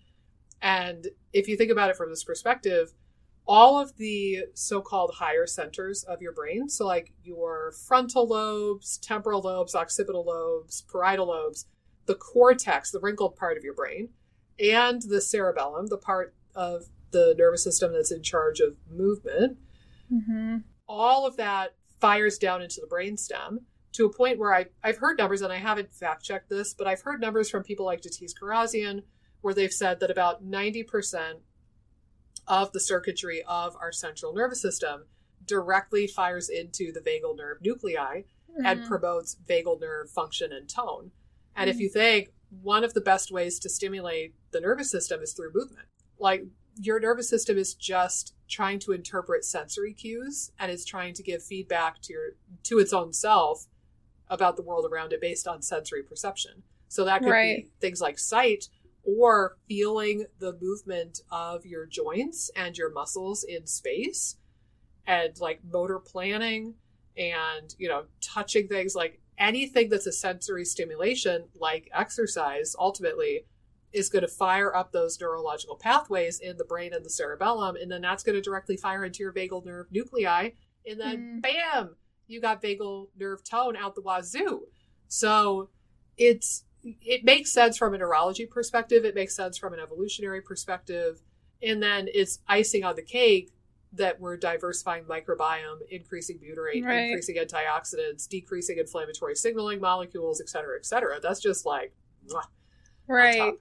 [0.61, 2.93] And if you think about it from this perspective,
[3.47, 8.97] all of the so called higher centers of your brain, so like your frontal lobes,
[8.97, 11.65] temporal lobes, occipital lobes, parietal lobes,
[12.07, 14.09] the cortex, the wrinkled part of your brain,
[14.59, 19.57] and the cerebellum, the part of the nervous system that's in charge of movement,
[20.11, 20.57] Mm-hmm.
[20.87, 23.59] all of that fires down into the brainstem
[23.91, 26.87] to a point where I, I've heard numbers, and I haven't fact checked this, but
[26.87, 29.03] I've heard numbers from people like Datis Kharrazian
[29.41, 31.39] where they've said that about 90%
[32.47, 35.05] of the circuitry of our central nervous system
[35.45, 38.21] directly fires into the vagal nerve nuclei
[38.63, 38.87] and Mm-hmm.
[38.87, 41.11] promotes vagal nerve function and tone.
[41.55, 45.33] And if you think one of the best ways to stimulate the nervous system is
[45.33, 45.87] through movement,
[46.19, 46.45] like
[46.79, 51.43] your nervous system is just trying to interpret sensory cues and is trying to give
[51.43, 52.29] feedback to your
[52.63, 53.67] to its own self
[54.29, 56.63] about the world around it based on sensory perception.
[56.87, 57.65] So that could Right.
[57.65, 58.69] be things like sight
[59.03, 64.37] or feeling the movement of your joints and your muscles in space
[65.05, 66.75] and like motor planning
[67.17, 73.45] and you know touching things like anything that's a sensory stimulation like exercise ultimately
[73.93, 77.91] is going to fire up those neurological pathways in the brain and the cerebellum and
[77.91, 80.49] then that's going to directly fire into your vagal nerve nuclei
[80.85, 81.41] and then Mm.
[81.41, 81.95] bam
[82.27, 84.63] you got vagal nerve tone out the wazoo
[85.07, 85.69] so
[86.17, 91.21] it's it makes sense from a neurology perspective it makes sense from an evolutionary perspective
[91.61, 93.51] and then it's icing on the cake
[93.97, 97.09] that we're diversifying microbiome, increasing butyrate, Right.
[97.09, 101.19] increasing antioxidants, decreasing inflammatory signaling molecules, et cetera, et cetera.
[101.21, 101.93] That's just like
[102.27, 102.43] mwah,
[103.07, 103.53] Right.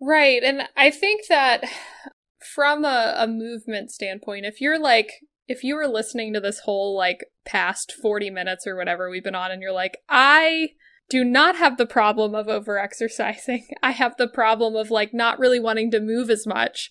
[0.00, 0.42] Right.
[0.42, 1.64] And I think that
[2.54, 5.10] from a, a movement standpoint, if you're like,
[5.48, 9.34] if you were listening to this whole like past 40 minutes or whatever we've been
[9.34, 10.70] on and you're like, I
[11.10, 13.66] do not have the problem of over exercising.
[13.82, 16.90] I have the problem of like not really wanting to move as much.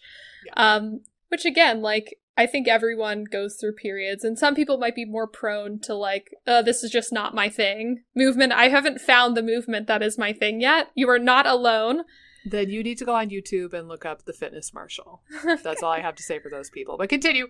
[0.55, 5.05] Um, which again, like, I think everyone goes through periods, and some people might be
[5.05, 8.03] more prone to like, uh, this is just not my thing.
[8.15, 10.87] Movement, I haven't found the movement that is my thing yet.
[10.95, 12.03] You are not alone.
[12.45, 15.21] Then you need to go on YouTube and look up the Fitness Marshall.
[15.63, 16.97] That's all I have to say for those people.
[16.97, 17.47] But continue.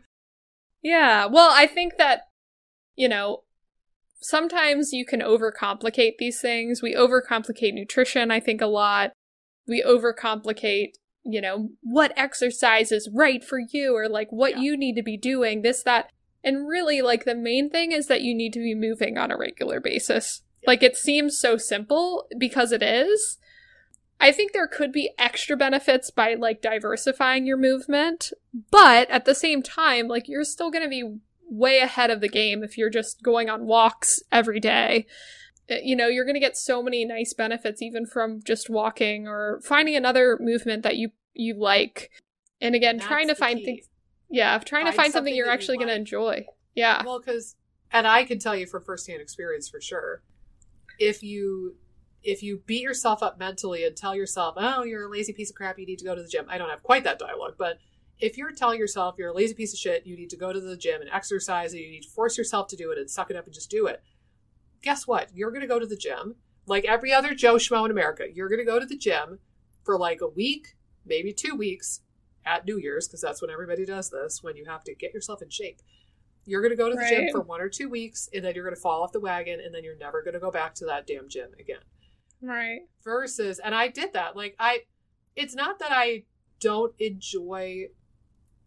[0.81, 1.25] Yeah.
[1.25, 2.23] Well, I think that,
[2.95, 3.43] you know,
[4.19, 6.81] sometimes you can overcomplicate these things.
[6.81, 9.13] We overcomplicate nutrition, I think, a lot.
[9.65, 10.91] We overcomplicate,
[11.25, 14.61] you know, what exercise is right for you or like what Yeah.
[14.61, 16.11] you need to be doing, this, that.
[16.43, 19.37] And really, like, the main thing is that you need to be moving on a
[19.37, 20.41] regular basis.
[20.61, 20.67] Yeah.
[20.71, 23.37] Like, it seems so simple because it is.
[24.19, 28.31] I think there could be extra benefits by like diversifying your movement,
[28.71, 31.17] but at the same time, like you're still going to be
[31.49, 35.05] way ahead of the game if you're just going on walks every day.
[35.69, 39.27] Uh, You know, you're going to get so many nice benefits even from just walking
[39.27, 42.11] or finding another movement that you you like.
[42.61, 43.65] And again, That's trying to find key.
[43.65, 43.87] things
[44.33, 46.47] yeah, trying Find to find something you're actually going to enjoy.
[46.73, 47.03] Yeah.
[47.05, 47.55] Well, because,
[47.91, 50.23] and I can tell you from firsthand experience for sure,
[50.97, 51.75] if you
[52.23, 55.55] if you beat yourself up mentally and tell yourself, "Oh, you're a lazy piece of
[55.55, 57.77] crap, you need to go to the gym," I don't have quite that dialogue, but
[58.19, 60.59] if you're telling yourself you're a lazy piece of shit, you need to go to
[60.59, 63.29] the gym and exercise, and you need to force yourself to do it and suck
[63.29, 64.01] it up and just do it.
[64.83, 65.29] Guess what?
[65.33, 66.35] You're going to go to the gym
[66.67, 68.25] like every other Joe Schmo in America.
[68.31, 69.39] You're going to go to the gym
[69.83, 70.75] for like a week,
[71.05, 72.01] maybe two weeks
[72.45, 75.41] at New Year's, because that's when everybody does this, when you have to get yourself
[75.41, 75.81] in shape.
[76.45, 78.65] You're going to go to the gym for one or two weeks, and then you're
[78.65, 80.85] going to fall off the wagon, and then you're never going to go back to
[80.85, 81.79] that damn gym again.
[82.41, 82.81] Right.
[83.03, 84.35] Versus, and I did that.
[84.35, 84.81] Like, I,
[85.37, 86.25] it's not that I
[86.63, 87.87] don't enjoy.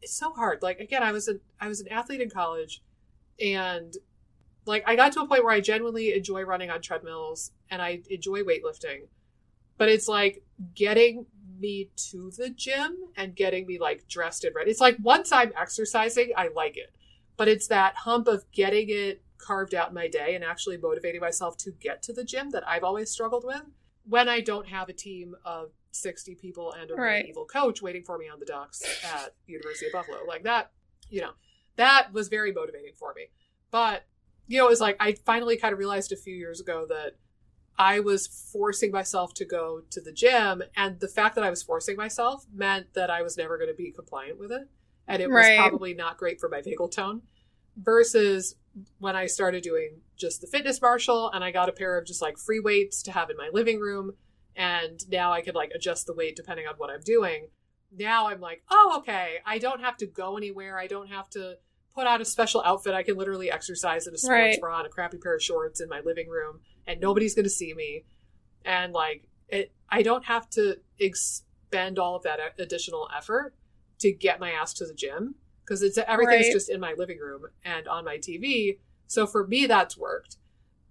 [0.03, 0.63] It's so hard.
[0.63, 2.83] Like again, I was a I was an athlete in college,
[3.41, 3.95] and
[4.67, 8.01] like I got to a point where I genuinely enjoy running on treadmills and I
[8.11, 9.09] enjoy weightlifting,
[9.79, 10.43] but it's like
[10.75, 11.27] getting
[11.59, 14.71] me to the gym and getting me like dressed and ready.
[14.71, 16.95] It's like once I'm exercising, I like it,
[17.37, 21.21] but it's that hump of getting it carved out in my day and actually motivating
[21.21, 23.63] myself to get to the gym that I've always struggled with
[24.09, 28.03] when I don't have a team of 60 people and a really evil coach waiting
[28.03, 30.19] for me on the docks at University of Buffalo.
[30.27, 30.73] Like that,
[31.11, 31.33] you know,
[31.77, 33.27] that was very motivating for me.
[33.71, 34.05] But,
[34.47, 37.17] you know, it was like I finally kind of realized a few years ago that
[37.79, 40.63] I was forcing myself to go to the gym.
[40.77, 43.77] And the fact that I was forcing myself meant that I was never going to
[43.77, 44.69] be compliant with it.
[45.07, 47.23] And it was probably not great for my vagal tone.
[47.77, 48.57] Versus
[48.99, 52.23] when I started doing just the Fitness Marshall and I got a pair of just
[52.23, 54.13] like free weights to have in my living room.
[54.57, 57.49] And now I could like adjust the weight depending on what I'm doing.
[57.97, 59.37] Now I'm like, oh, okay.
[59.45, 60.79] I don't have to go anywhere.
[60.79, 61.57] I don't have to
[61.97, 62.93] put on a special outfit.
[62.95, 64.61] I can literally exercise in a sports Right.
[64.61, 67.51] bra and a crappy pair of shorts in my living room and nobody's going to
[67.51, 68.05] see me.
[68.65, 73.55] And like, it, I don't have to expend all of that additional effort
[74.01, 76.53] to get my ass to the gym because it's everything's Right.
[76.53, 78.79] just in my living room and on my TV.
[79.07, 80.37] So for me, that's worked.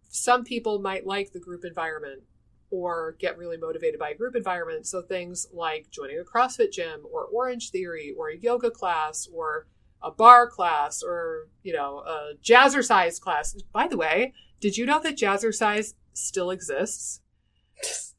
[0.10, 2.24] Some people might like the group environment
[2.72, 4.88] or get really motivated by a group environment.
[4.88, 9.68] So things like joining a CrossFit gym or Orange Theory or a yoga class or
[10.06, 13.56] a barre class or, you know, a jazzercise class.
[13.74, 17.22] By the way, did you know that jazzercise still exists?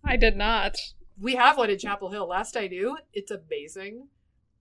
[0.05, 0.77] I did not.
[1.21, 2.29] We have one in Chapel Hill.
[2.29, 4.09] Last I knew, it's amazing.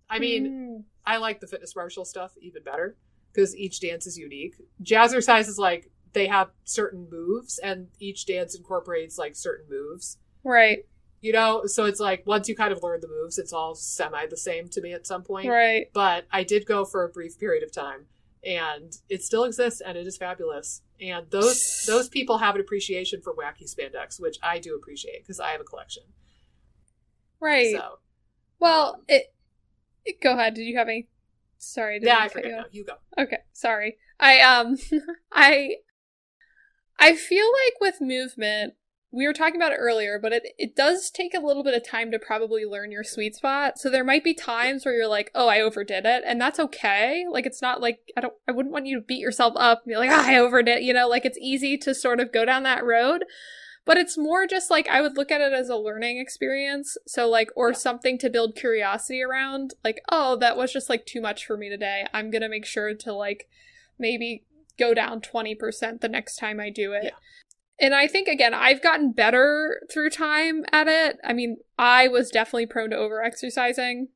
[0.10, 0.84] I mean, Mm.
[1.06, 2.96] I like the Fitness Marshall stuff even better
[3.34, 4.56] because each dance is unique.
[4.84, 10.18] Jazzercise is like they have certain moves and each dance incorporates like certain moves.
[10.44, 10.86] right,
[11.26, 14.28] You know, so it's like once you kind of learn the moves, it's all semi
[14.28, 15.50] the same to me at some point.
[15.50, 15.88] right.
[15.92, 18.06] But I did go for a brief period of time
[18.44, 20.84] and it still exists and it is fabulous.
[21.02, 25.40] And those those people have an appreciation for wacky spandex, which I do appreciate because
[25.40, 26.04] I have a collection.
[27.40, 27.76] Right.
[27.76, 27.98] So
[28.60, 29.34] well, it,
[30.06, 30.54] it- Go ahead.
[30.54, 31.08] Did you have any?
[31.58, 32.00] Sorry.
[32.00, 32.66] did yeah, I I forget you now.
[32.72, 32.94] You go.
[33.18, 33.98] Okay, sorry.
[34.20, 34.78] I um
[35.32, 35.78] I
[37.00, 38.76] I feel like with movement,
[39.16, 41.88] we were talking about it earlier, but it it does take a little bit of
[41.88, 43.80] time to probably learn your sweet spot.
[43.80, 47.26] So there might be times where you're like, "Oh, I overdid it." And that's okay.
[47.30, 49.92] Like it's not like I don't I wouldn't want you to beat yourself up and
[49.92, 52.44] be like, "Ah, I overdid." it." You know, like it's easy to sort of go
[52.46, 53.24] down that road.
[53.86, 56.98] but it's more just like I would look at it as a learning experience.
[57.08, 59.76] So like or something to build curiosity around.
[59.84, 62.06] Like, oh, that was just like too much for me today.
[62.14, 63.48] I'm going to make sure to like
[64.00, 64.44] maybe
[64.78, 67.06] go down 20% the next time I do it.
[67.06, 67.12] Yeah.
[67.80, 71.18] And I think again, I've gotten better through time at it.
[71.24, 74.10] I mean, I was definitely prone to over exercising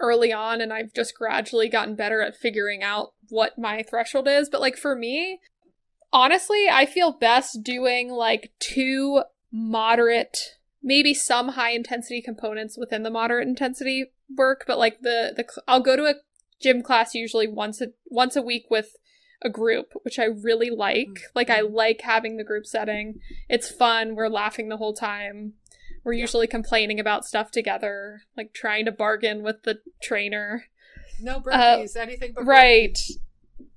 [0.00, 4.48] early on and I've just gradually gotten better at figuring out what my threshold is.
[4.48, 5.40] But like for me,
[6.12, 10.38] honestly, I feel best doing like two moderate,
[10.82, 15.80] maybe some high intensity components within the moderate intensity work, but like the the I'll
[15.80, 16.14] go to a
[16.60, 18.96] gym class usually once a once a week with
[19.44, 21.08] a group, which I really like.
[21.08, 21.22] Mhm.
[21.34, 23.20] Like I like having the group setting.
[23.48, 24.14] It's fun.
[24.14, 25.54] We're laughing the whole time.
[26.04, 26.22] We're Yeah.
[26.22, 30.66] usually complaining about stuff together, like trying to bargain with the trainer.
[31.20, 32.94] No burpees, anything but Uh, Right.
[32.94, 33.18] burpees.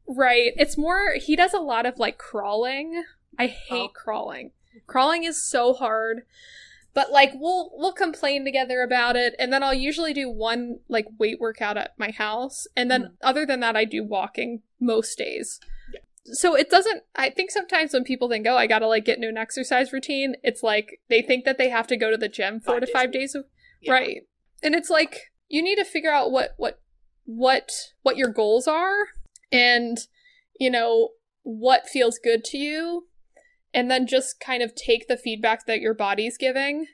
[0.08, 0.54] Right.
[0.58, 3.04] It's more he does a lot of like crawling.
[3.38, 3.88] I hate Oh.
[3.90, 4.52] crawling.
[4.88, 6.26] Crawling is so hard.
[6.96, 11.06] But like we'll we'll complain together about it and then I'll usually do one like
[11.20, 13.12] weight workout at my house and then Mhm.
[13.22, 15.60] other than that I do walking most days.
[15.94, 16.00] Yeah.
[16.34, 19.18] So it doesn't I think sometimes when people think, "Oh, I got to like get
[19.18, 22.30] into an exercise routine," it's like they think that they have to go to the
[22.30, 23.14] gym 4 Five to 5 a week.
[23.14, 23.44] days a
[23.82, 23.92] Yeah.
[23.94, 24.22] Right.
[24.64, 26.80] And it's like you need to figure out what what
[27.26, 27.70] what
[28.04, 29.08] what your goals are
[29.52, 29.98] and
[30.60, 31.10] you know
[31.44, 33.08] what feels good to you
[33.76, 36.88] and then just kind of take the feedback that your body's giving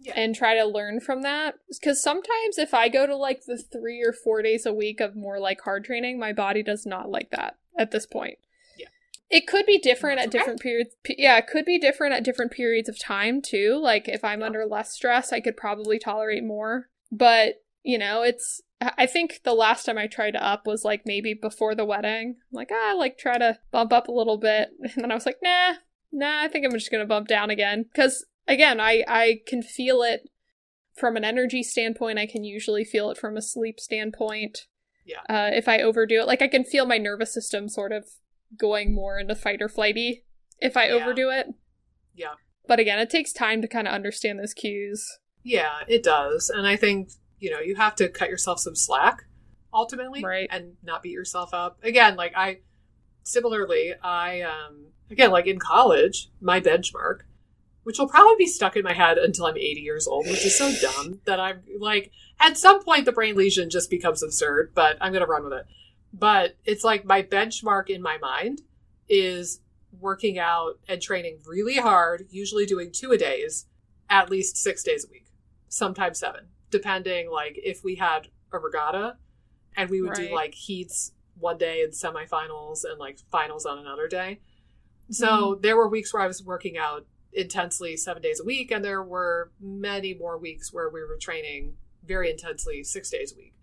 [0.00, 0.14] Yeah.
[0.16, 4.02] and try to learn from that because sometimes if i go to like the 3
[4.04, 7.30] or 4 days a week of more like hard training my body does not like
[7.30, 8.38] that at this point
[8.78, 8.88] Yeah.
[9.30, 12.50] it could be different That's at different periods yeah it could be different at different
[12.50, 14.46] periods of time too like if i'm Yeah.
[14.46, 19.40] under less stress i could probably tolerate more but you know it's I I think
[19.44, 22.26] the last time I tried to up was like maybe before the wedding.
[22.50, 24.70] I'm like, ah, like try to bump up a little bit.
[24.82, 25.74] And then I was like, nah,
[26.12, 27.86] nah, I think I'm just gonna bump down again.
[27.96, 30.28] Cause again, I, I can feel it
[30.96, 32.18] from an energy standpoint.
[32.18, 34.66] I can usually feel it from a sleep standpoint.
[35.06, 35.20] Yeah.
[35.28, 38.04] Uh, if I overdo it, like I can feel my nervous system sort of
[38.56, 40.24] going more into fight or flighty
[40.60, 40.94] if I Yeah.
[40.94, 41.46] overdo it.
[42.14, 42.34] Yeah.
[42.68, 45.18] But again, it takes time to kind of understand those cues.
[45.42, 46.50] Yeah, it does.
[46.50, 47.08] And I think,
[47.38, 49.22] you know, you have to cut yourself some slack
[49.74, 50.46] ultimately Right.
[50.50, 51.82] and not beat yourself up.
[51.82, 52.58] Again, like I
[53.24, 57.20] similarly, I um again like in college, my benchmark,
[57.84, 60.56] which will probably be stuck in my head until I'm 80 years old, which is
[60.56, 62.10] so dumb that I'm like
[62.40, 65.52] at some point the brain lesion just becomes absurd, but I'm going to run with
[65.52, 65.66] it.
[66.12, 68.62] But it's like my benchmark in my mind
[69.08, 69.60] is
[70.00, 73.66] working out and training really hard, usually doing two a days,
[74.08, 75.26] at least six days a week,
[75.68, 79.16] sometimes seven, depending like if we had a regatta
[79.76, 80.28] and we would Right.
[80.28, 84.40] do like heats one day and semifinals and like finals on another day.
[85.12, 85.60] So Mm-hmm.
[85.60, 89.02] there were weeks where I was working out intensely seven days a week, and there
[89.02, 93.54] were many more weeks where we were training very intensely six days a week.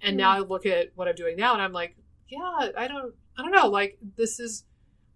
[0.00, 1.96] And now I look at what I'm doing now, and I'm like,
[2.28, 3.68] yeah, I don't, I don't know.
[3.68, 4.64] Like this is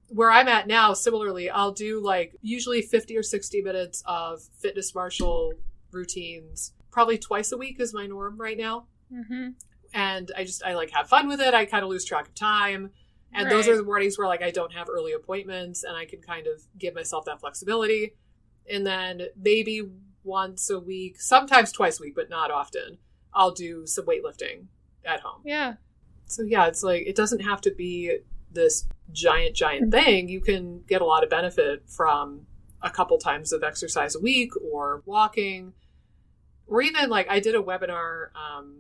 [0.08, 0.92] where I'm at now.
[0.92, 5.54] Similarly, I'll do like usually 50 or 60 minutes of Fitness Marshall
[5.92, 8.86] routines, probably twice a week is my norm right now.
[9.12, 9.50] Mm-hmm.
[9.94, 11.54] And I just I like have fun with it.
[11.54, 12.90] I kind of lose track of time.
[13.32, 16.20] And those are the mornings where like I don't have early appointments and I can
[16.20, 18.14] kind of give myself that flexibility.
[18.68, 19.82] And then maybe
[20.24, 22.98] once a week, sometimes twice a week, but not often,
[23.34, 24.66] I'll do some weightlifting
[25.04, 25.42] at home.
[25.44, 25.74] Yeah.
[26.26, 28.18] So yeah, it's like it doesn't have to be
[28.50, 30.28] this giant, giant thing.
[30.28, 32.46] You can get a lot of benefit from
[32.82, 35.72] a couple times of exercise a week or walking.
[36.66, 38.78] Or even like I did a webinar um,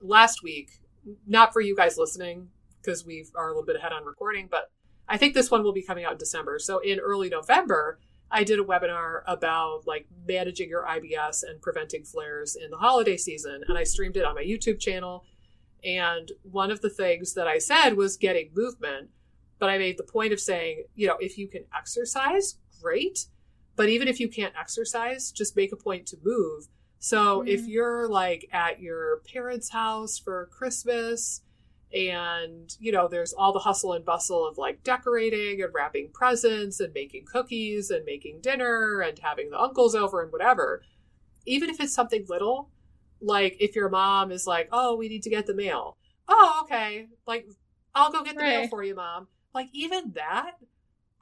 [0.00, 0.80] last week,
[1.26, 2.48] not for you guys listening,
[2.86, 4.70] because we are a little bit ahead on recording, but
[5.08, 6.58] I think this one will be coming out in December.
[6.58, 7.98] So in early November,
[8.30, 13.16] I did a webinar about like managing your IBS and preventing flares in the holiday
[13.16, 13.62] season.
[13.68, 15.24] And I streamed it on my YouTube channel.
[15.84, 19.10] And one of the things that I said was getting movement.
[19.58, 23.26] But I made the point of saying, you know, if you can exercise, great.
[23.76, 26.68] But even if you can't exercise, just make a point to move.
[26.98, 27.68] So if Mhm.
[27.68, 31.42] you're like at your parents' house for Christmas
[31.92, 36.80] and, you know, there's all the hustle and bustle of like decorating and wrapping presents
[36.80, 40.82] and making cookies and making dinner and having the uncles over and whatever,
[41.46, 42.70] even if it's something little,
[43.20, 45.96] like if your mom is like, oh, we need to get the mail.
[46.28, 47.06] Oh, okay.
[47.26, 47.46] Like,
[47.94, 49.28] I'll go get the mail for you, mom.
[49.54, 50.56] Like, even that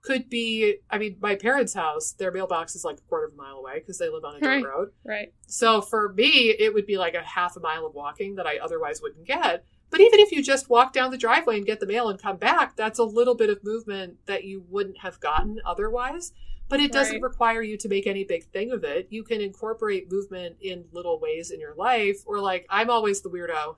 [0.03, 3.37] could be, I mean, my parents' house, their mailbox is like a quarter of a
[3.37, 4.65] mile away because they live on a dirt Right.
[4.65, 4.89] road.
[5.05, 5.33] Right.
[5.47, 8.59] So for me, it would be like a half a mile of walking that I
[8.59, 9.65] otherwise wouldn't get.
[9.91, 12.37] But even if you just walk down the driveway and get the mail and come
[12.37, 16.33] back, that's a little bit of movement that you wouldn't have gotten otherwise.
[16.71, 17.23] but it doesn't Right.
[17.23, 19.07] require you to make any big thing of it.
[19.11, 23.29] You can incorporate movement in little ways in your life, or like I'm always the
[23.29, 23.77] weirdo.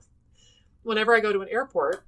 [0.83, 2.05] Whenever I go to an airport,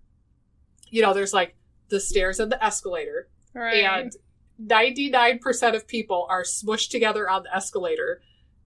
[0.90, 1.58] you know, there's like
[1.90, 3.84] the stairs and the escalator, Right.
[3.84, 4.16] and
[4.58, 8.22] 99% of people are smushed together on the escalator.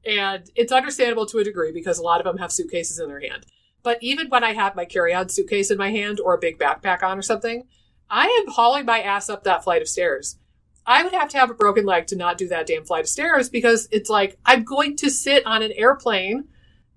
[0.05, 3.21] And it's understandable to a degree because a lot of them have suitcases in their
[3.21, 3.47] hand.
[3.83, 6.57] But even when I have my carry on suitcase in my hand or a big
[6.57, 7.65] backpack on or something,
[8.09, 10.37] I am hauling my ass up that flight of stairs.
[10.85, 13.09] I would have to have a broken leg to not do that damn flight of
[13.09, 16.45] stairs because it's like I'm going to sit on an airplane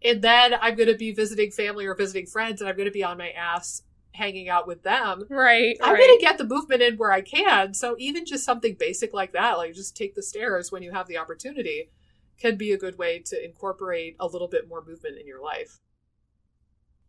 [0.03, 2.93] and then I'm going to be visiting family or visiting friends and I'm going to
[2.93, 3.83] be on my ass
[4.13, 5.25] hanging out with them.
[5.29, 5.77] right.
[5.83, 6.01] I'm right.
[6.01, 7.75] going to get the movement in where I can.
[7.75, 11.07] So even just something basic like that, like just take the stairs when you have
[11.07, 11.91] the opportunity,
[12.39, 15.79] can be a good way to incorporate a little bit more movement in your life.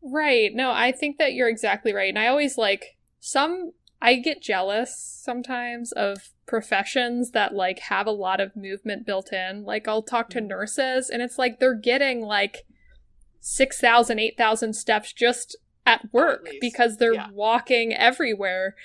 [0.02, 0.54] Right.
[0.54, 2.10] No, I think that you're exactly right.
[2.10, 3.72] And I always like some
[4.02, 9.64] I get jealous sometimes of professions that like have a lot of movement built in.
[9.64, 10.48] Like I'll talk to Mhm.
[10.48, 12.66] nurses and it's like they're getting like
[13.40, 16.62] 6,000, 8,000 steps just at work least.
[16.62, 17.30] because they're Yeah.
[17.32, 18.76] walking everywhere.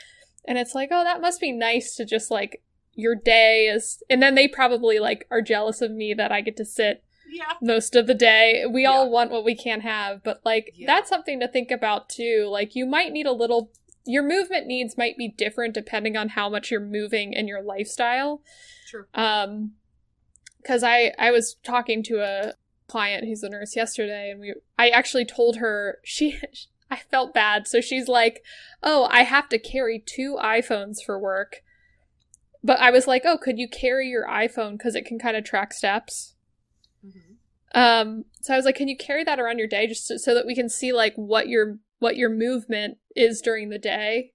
[0.46, 2.62] And it's like, "Oh, that must be nice to just like
[2.94, 6.56] your day is and then they probably like are jealous of me that I get
[6.58, 7.02] to sit
[7.32, 7.54] Yeah.
[7.62, 8.64] most of the day.
[8.70, 10.86] We all want what we can't have, but like Yeah.
[10.86, 12.46] that's something to think about too.
[12.50, 13.70] Like you might need a little
[14.04, 18.42] your movement needs might be different depending on how much you're moving in your lifestyle.
[18.88, 19.06] True.
[19.14, 19.72] Um
[20.64, 22.54] cuz I I was talking to a
[22.88, 26.38] client who's a nurse yesterday and we I actually told her she
[26.90, 27.66] I felt bad.
[27.66, 28.44] So she's like,
[28.82, 31.62] "Oh, I have to carry two iPhones for work."
[32.62, 35.42] But I was like, "Oh, could you carry your iPhone cuz it can kind of
[35.42, 36.34] track steps?"
[37.74, 40.34] Um, so I was like, can you carry that around your day just so, so
[40.34, 44.32] that we can see like what your what your movement is during the day?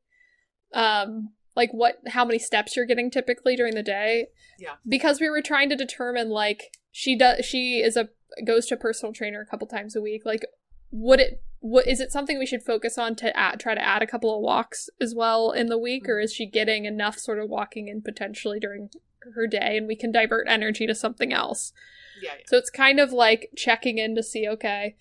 [0.74, 4.28] Um, like what how many steps you're getting typically during the day?
[4.60, 4.76] Yeah.
[4.88, 8.10] Because we were trying to determine like she does she is a
[8.46, 10.24] goes to a personal trainer a couple times a week.
[10.26, 10.46] Like
[10.92, 14.04] would it what is it something we should focus on to add, try to add
[14.04, 17.40] a couple of walks as well in the week or is she getting enough sort
[17.40, 18.90] of walking in potentially during
[19.36, 21.74] her day and we can divert energy to something else?
[22.22, 22.32] Yeah.
[22.38, 22.44] yeah.
[22.48, 24.96] So it's kind of like checking in to see, okay,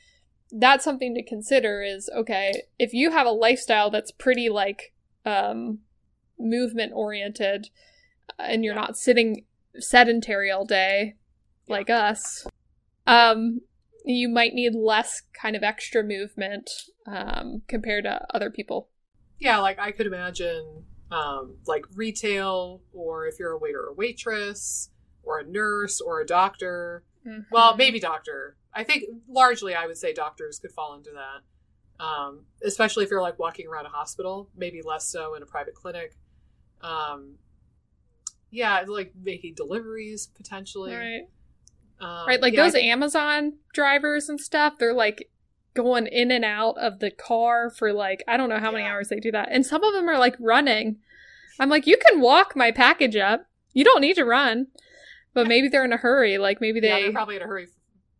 [0.51, 4.93] that's something to consider is okay, if you have a lifestyle that's pretty like
[5.25, 5.81] um
[6.39, 7.69] movement oriented
[8.39, 8.81] and you're Yeah.
[8.81, 9.45] not sitting
[9.79, 11.17] sedentary all day
[11.69, 12.47] like us,
[13.07, 13.61] um
[14.05, 16.71] you might need less kind of extra movement
[17.07, 18.89] um compared to other people.
[19.39, 24.91] Yeah, like I could imagine um, like retail or if you're a waiter or waitress
[25.27, 27.03] or a nurse or a doctor.
[27.51, 27.79] Well, Mhm.
[27.79, 28.57] maybe doctor.
[28.73, 31.43] I think largely I would say doctors could fall into that.
[32.05, 35.75] Um, especially if you're like walking around a hospital, maybe less so in a private
[35.75, 36.17] clinic.
[36.83, 37.39] Um,
[38.51, 40.95] yeah, like making deliveries potentially.
[40.95, 41.29] right.
[41.99, 45.31] Um, Right, like yeah, those think- Amazon drivers and stuff, they're like
[45.75, 49.09] going in and out of the car for like I don't know how many hours
[49.09, 49.49] they do that.
[49.51, 50.99] And some of them are like running.
[51.59, 53.47] I'm like, you can walk my package up.
[53.73, 54.67] You don't need to run.
[55.37, 56.39] But maybe they're in a hurry.
[56.39, 57.69] Like maybe yeah, they they're probably in a hurry,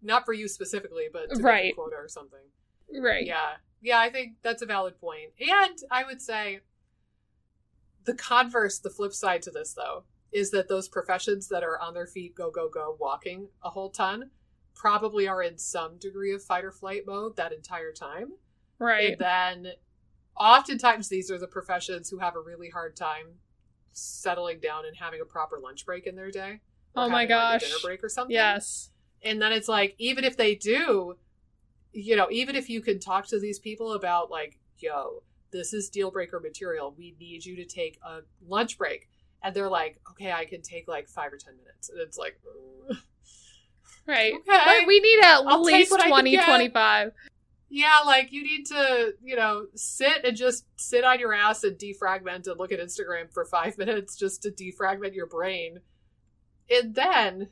[0.03, 1.73] not for you specifically, but to Right.
[1.73, 2.41] a quota or something.
[3.01, 3.25] right.
[3.27, 3.55] Yeah.
[3.81, 5.33] Yeah, I think that's a valid point.
[5.41, 6.61] And I would say
[8.05, 11.95] the converse, the flip side to this though, is that those professions that are on
[11.95, 14.31] their feet, go, go, go, walking a whole ton,
[14.75, 18.33] probably are in some degree of fight or flight mode that entire time.
[18.79, 19.13] Right.
[19.13, 19.73] And then
[20.39, 23.39] oftentimes these are the professions who have a really hard time
[23.93, 26.61] settling down and having a proper lunch break in their day.
[26.97, 27.61] Oh my having, like, a gosh.
[27.63, 28.35] dinner break or something.
[28.35, 28.91] Yes.
[29.23, 31.17] And then it's like, even if they do,
[31.93, 35.23] you know, even if you can talk to these people about, like, yo,
[35.53, 36.95] this is deal breaker material.
[36.97, 39.09] We need you to take a lunch break.
[39.43, 41.89] And they're like, okay, I can take like five or 10 minutes.
[41.89, 42.41] And it's like,
[42.91, 42.97] "Ugh."
[44.07, 44.35] Right.
[44.35, 44.43] Okay.
[44.47, 47.13] But we need at I'll least what 20, 25.
[47.71, 51.77] yeah, like you need to, you know, sit and just sit on your ass and
[51.77, 55.81] defragment and look at Instagram for five minutes just to defragment your brain.
[56.71, 57.49] And then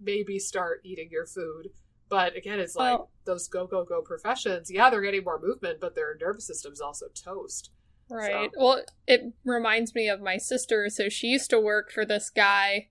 [0.00, 1.70] maybe start eating your food.
[2.08, 4.70] But again, it's like Well- those go, go, go professions.
[4.70, 7.70] Yeah, they're getting more movement, but their nervous system's also toast.
[8.08, 8.50] Right.
[8.56, 10.88] Well, it reminds me of my sister.
[10.88, 12.88] So she used to work for this guy.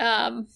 [0.00, 0.48] Um,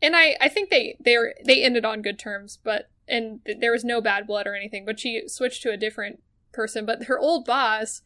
[0.00, 3.58] and I, I think they they were they ended on good terms, but and th-
[3.60, 4.86] there was no bad blood or anything.
[4.86, 6.86] But she switched to a different person.
[6.86, 8.00] But her old boss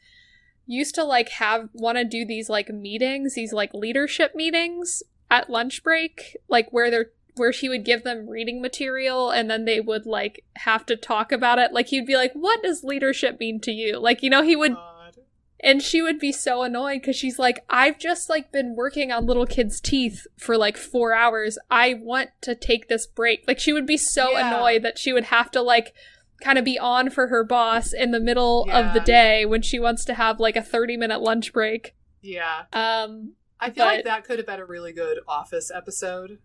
[0.69, 5.51] used to like have want to do these like meetings, these like leadership meetings at
[5.51, 9.81] lunch break, like where they're where she would give them reading material and then they
[9.81, 11.73] would like have to talk about it.
[11.73, 14.75] Like he'd be like, "What does leadership mean to you?" Like you know, he would
[14.75, 15.15] God.
[15.61, 19.25] and she would be so annoyed because she's like, I've just like been working on
[19.27, 21.59] little kids' teeth for like four hours.
[21.71, 23.45] I want to take this break.
[23.47, 24.55] Like she would be so Yeah.
[24.57, 25.95] annoyed that she would have to like
[26.41, 29.79] kind of be on for her boss in the middle of the day when she
[29.79, 31.95] wants to have like a 30 minute lunch break.
[32.23, 32.65] Yeah.
[32.73, 36.39] Um, I feel like that could have been a really good office episode.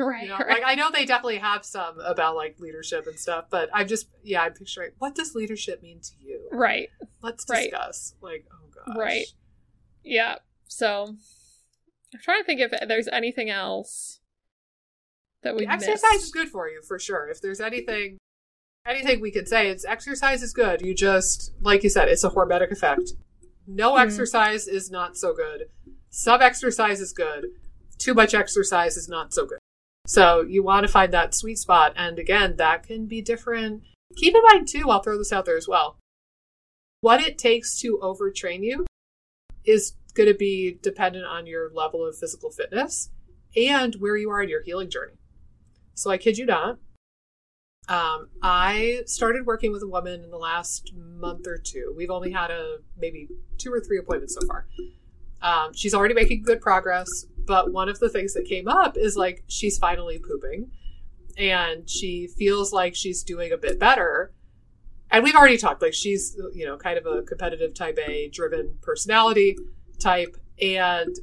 [0.00, 0.22] right.
[0.24, 0.48] You know, right.
[0.48, 4.08] like I know they definitely have some about like leadership and stuff, but I'm just
[4.24, 6.48] yeah, I'm picturing what does leadership mean to you?
[6.52, 6.88] right.
[7.22, 7.70] Let's Right.
[7.70, 8.14] discuss.
[8.20, 8.96] Like, oh gosh.
[8.96, 9.26] Right.
[10.04, 10.36] Yeah.
[10.66, 11.14] So
[12.14, 14.20] I'm trying to think if there's anything else
[15.42, 16.24] that we The exercise missed.
[16.24, 17.28] is good for you for sure.
[17.28, 18.18] If there's anything
[18.88, 20.80] anything we could say, it's exercise is good.
[20.82, 23.12] You just like you said, it's a hormetic effect.
[23.66, 24.00] No Mhm.
[24.00, 25.70] exercise is not so good.
[26.10, 27.46] Some exercise is good.
[27.98, 29.58] Too much exercise is not so good.
[30.06, 31.92] So you want to find that sweet spot.
[31.96, 33.82] And again, that can be different.
[34.16, 35.98] Keep in mind too, I'll throw this out there as well.
[37.00, 38.86] What it takes to overtrain you
[39.64, 43.10] is going to be dependent on your level of physical fitness
[43.54, 45.12] and where you are in your healing journey.
[45.94, 46.78] So I kid you not.
[47.88, 51.94] Um, I started working with a woman in the last month or two.
[51.96, 54.66] We've only had a maybe two or three appointments so far.
[55.40, 59.16] Um, she's already making good progress, but one of the things that came up is
[59.16, 60.70] like she's finally pooping
[61.38, 64.34] and she feels like she's doing a bit better.
[65.10, 68.76] And we've already talked, like she's, you know, kind of a competitive type A driven
[68.82, 69.56] personality
[69.98, 70.36] type.
[70.60, 71.16] And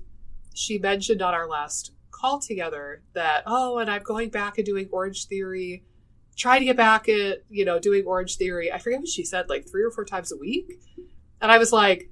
[0.56, 4.90] she mentioned on our last call together that, oh, and I'm going back and doing
[4.92, 5.84] Orange Theory,
[6.36, 8.72] trying to get back at, you know, doing Orange Theory.
[8.72, 10.80] I forget what she said, like three or four times a week.
[11.42, 12.10] And I was like,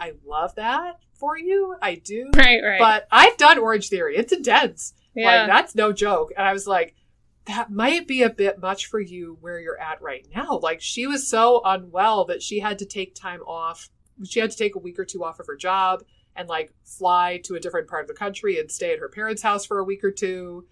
[0.00, 1.76] I love that for you.
[1.80, 2.30] I do.
[2.36, 2.78] Right, right.
[2.78, 4.16] But I've done Orange Theory.
[4.16, 4.94] It's intense.
[5.14, 5.42] yeah.
[5.42, 6.32] Like, that's no joke.
[6.36, 6.94] And I was like,
[7.46, 10.58] that might be a bit much for you where you're at right now.
[10.62, 13.90] Like, she was so unwell that she had to take time off.
[14.24, 16.02] She had to take a week or two off of her job
[16.36, 19.42] and like fly to a different part of the country and stay at her parents'
[19.42, 20.66] house for a week or two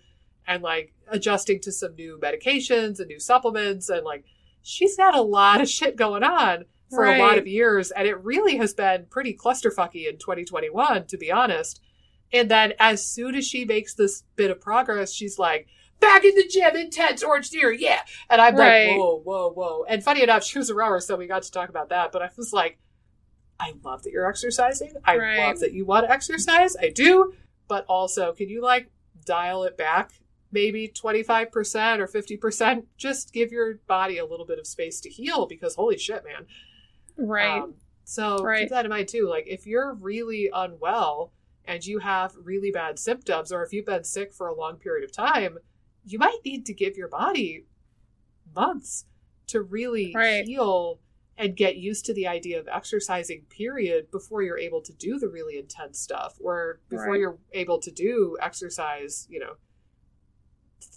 [0.46, 3.88] and like adjusting to some new medications and new supplements.
[3.88, 4.24] And like,
[4.62, 7.90] she's had a lot of shit going on for a lot of years.
[7.90, 11.80] And it really has been pretty clusterfucky in 2021, to be honest.
[12.32, 15.66] And then as soon as she makes this bit of progress, she's like,
[16.00, 18.00] back in the gym, intense orange theory, yeah.
[18.28, 18.88] And I'm Right.
[18.88, 19.84] like, whoa, whoa, whoa.
[19.88, 22.10] And funny enough, she was a rower, so we got to talk about that.
[22.10, 22.78] But I was like,
[23.60, 24.94] I love that you're exercising.
[25.04, 25.38] I Right.
[25.38, 26.76] love that you want to exercise.
[26.76, 27.34] I do.
[27.68, 28.90] But also, can you like
[29.24, 30.12] dial it back
[30.52, 32.84] maybe 25% or 50%?
[32.96, 36.46] Just give your body a little bit of space to heal because holy shit, man.
[37.16, 37.62] right.
[37.62, 37.74] Um,
[38.04, 38.60] so Right.
[38.60, 39.28] keep that in mind too.
[39.28, 41.32] Like if you're really unwell
[41.64, 45.04] and you have really bad symptoms, or if you've been sick for a long period
[45.04, 45.58] of time,
[46.04, 47.66] you might need to give your body
[48.54, 49.06] months
[49.48, 50.44] to really Right.
[50.44, 50.98] heal
[51.38, 55.28] and get used to the idea of exercising period before you're able to do the
[55.28, 57.20] really intense stuff or before Right.
[57.20, 59.54] you're able to do exercise you know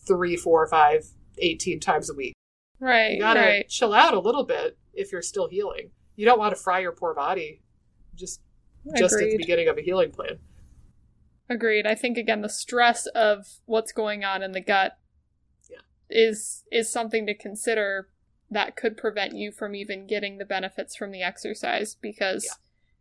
[0.07, 1.05] three four five
[1.37, 2.33] 18 times a week
[2.79, 3.13] right.
[3.13, 3.69] you gotta right.
[3.69, 5.91] chill out a little bit if you're still healing.
[6.15, 7.61] You don't want to fry your poor body
[8.15, 8.41] just
[8.97, 10.39] just at the beginning of a healing plan.
[11.49, 11.85] Agreed.
[11.85, 14.97] I think again the stress of what's going on in the gut
[15.69, 15.79] Yeah.
[16.09, 18.09] is is something to consider
[18.49, 22.51] that could prevent you from even getting the benefits from the exercise because Yeah.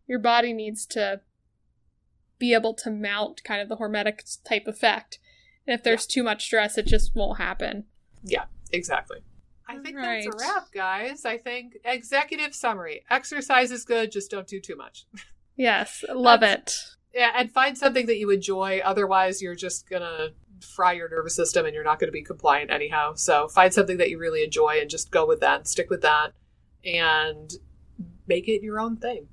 [0.09, 1.21] your body needs to
[2.39, 5.19] be able to mount kind of the hormetic type effect.
[5.67, 7.85] And if there's too much stress, it just won't happen.
[8.23, 9.19] Yeah, exactly.
[9.67, 11.25] I think that's a wrap, guys.
[11.25, 15.07] I think executive summary: exercise is good, just don't do too much.
[15.57, 16.75] Yes, love it.
[17.15, 18.81] Yeah, and find something that you enjoy.
[18.85, 22.73] Otherwise, you're just gonna fry your nervous system, and you're not going to be compliant
[22.73, 23.15] anyhow.
[23.15, 25.59] So find something that you really enjoy, and just go with that.
[25.59, 26.33] And stick with that,
[26.85, 27.53] and
[28.27, 29.29] make it your own thing.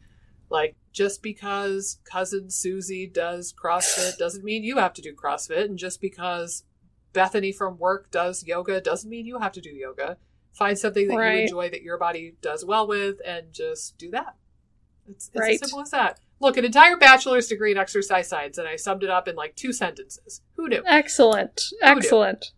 [0.51, 5.79] Like just because cousin Susie does CrossFit doesn't mean you have to do CrossFit, and
[5.79, 6.63] just because
[7.13, 10.17] Bethany from work does yoga doesn't mean you have to do yoga.
[10.53, 11.35] Find something that Right.
[11.37, 14.35] you enjoy that your body does well with, and just do that.
[15.09, 15.53] It's, it's Right.
[15.53, 16.19] as simple as that.
[16.41, 19.55] Look, an entire bachelor's degree in exercise science, and I summed it up in like
[19.55, 20.41] two sentences.
[20.55, 20.83] Who knew?
[20.85, 21.67] Excellent.
[21.81, 22.51] Excellent.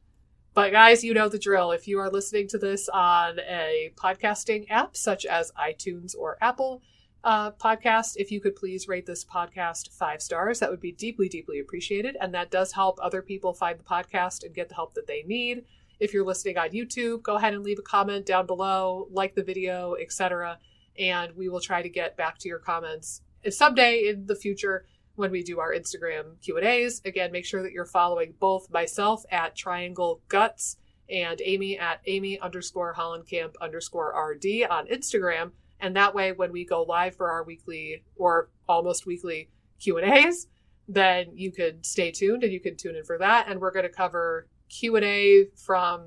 [0.55, 1.71] But guys, you know the drill.
[1.71, 6.81] If you are listening to this on a podcasting app such as iTunes or Apple
[7.23, 11.29] uh, Podcast, if you could please rate this podcast five stars, that would be deeply,
[11.29, 12.17] deeply appreciated.
[12.19, 15.23] And that does help other people find the podcast and get the help that they
[15.23, 15.63] need.
[15.99, 19.43] If you're listening on YouTube, go ahead and leave a comment down below, like the
[19.43, 20.59] video, etc.
[20.99, 25.31] And we will try to get back to your comments someday in the future when
[25.31, 27.01] we do our Instagram Q&As.
[27.05, 30.77] Again, make sure that you're following both myself at Triangle Guts
[31.09, 35.51] and Amy at Amy underscore Hollandcamp underscore RD on Instagram.
[35.83, 39.49] And that way, when we go live for our weekly or almost weekly
[39.81, 40.47] Q and A's,
[40.87, 43.47] then you could stay tuned and you can tune in for that.
[43.49, 46.05] And we're going to cover Q and A from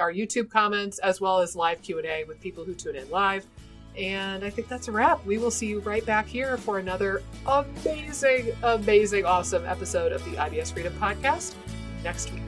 [0.00, 3.08] our YouTube comments as well as live Q and A with people who tune in
[3.10, 3.46] live.
[3.98, 5.24] And I think that's a wrap.
[5.26, 10.36] We will see you right back here for another amazing, amazing, awesome episode of the
[10.36, 11.54] IBS Freedom Podcast
[12.02, 12.47] next week.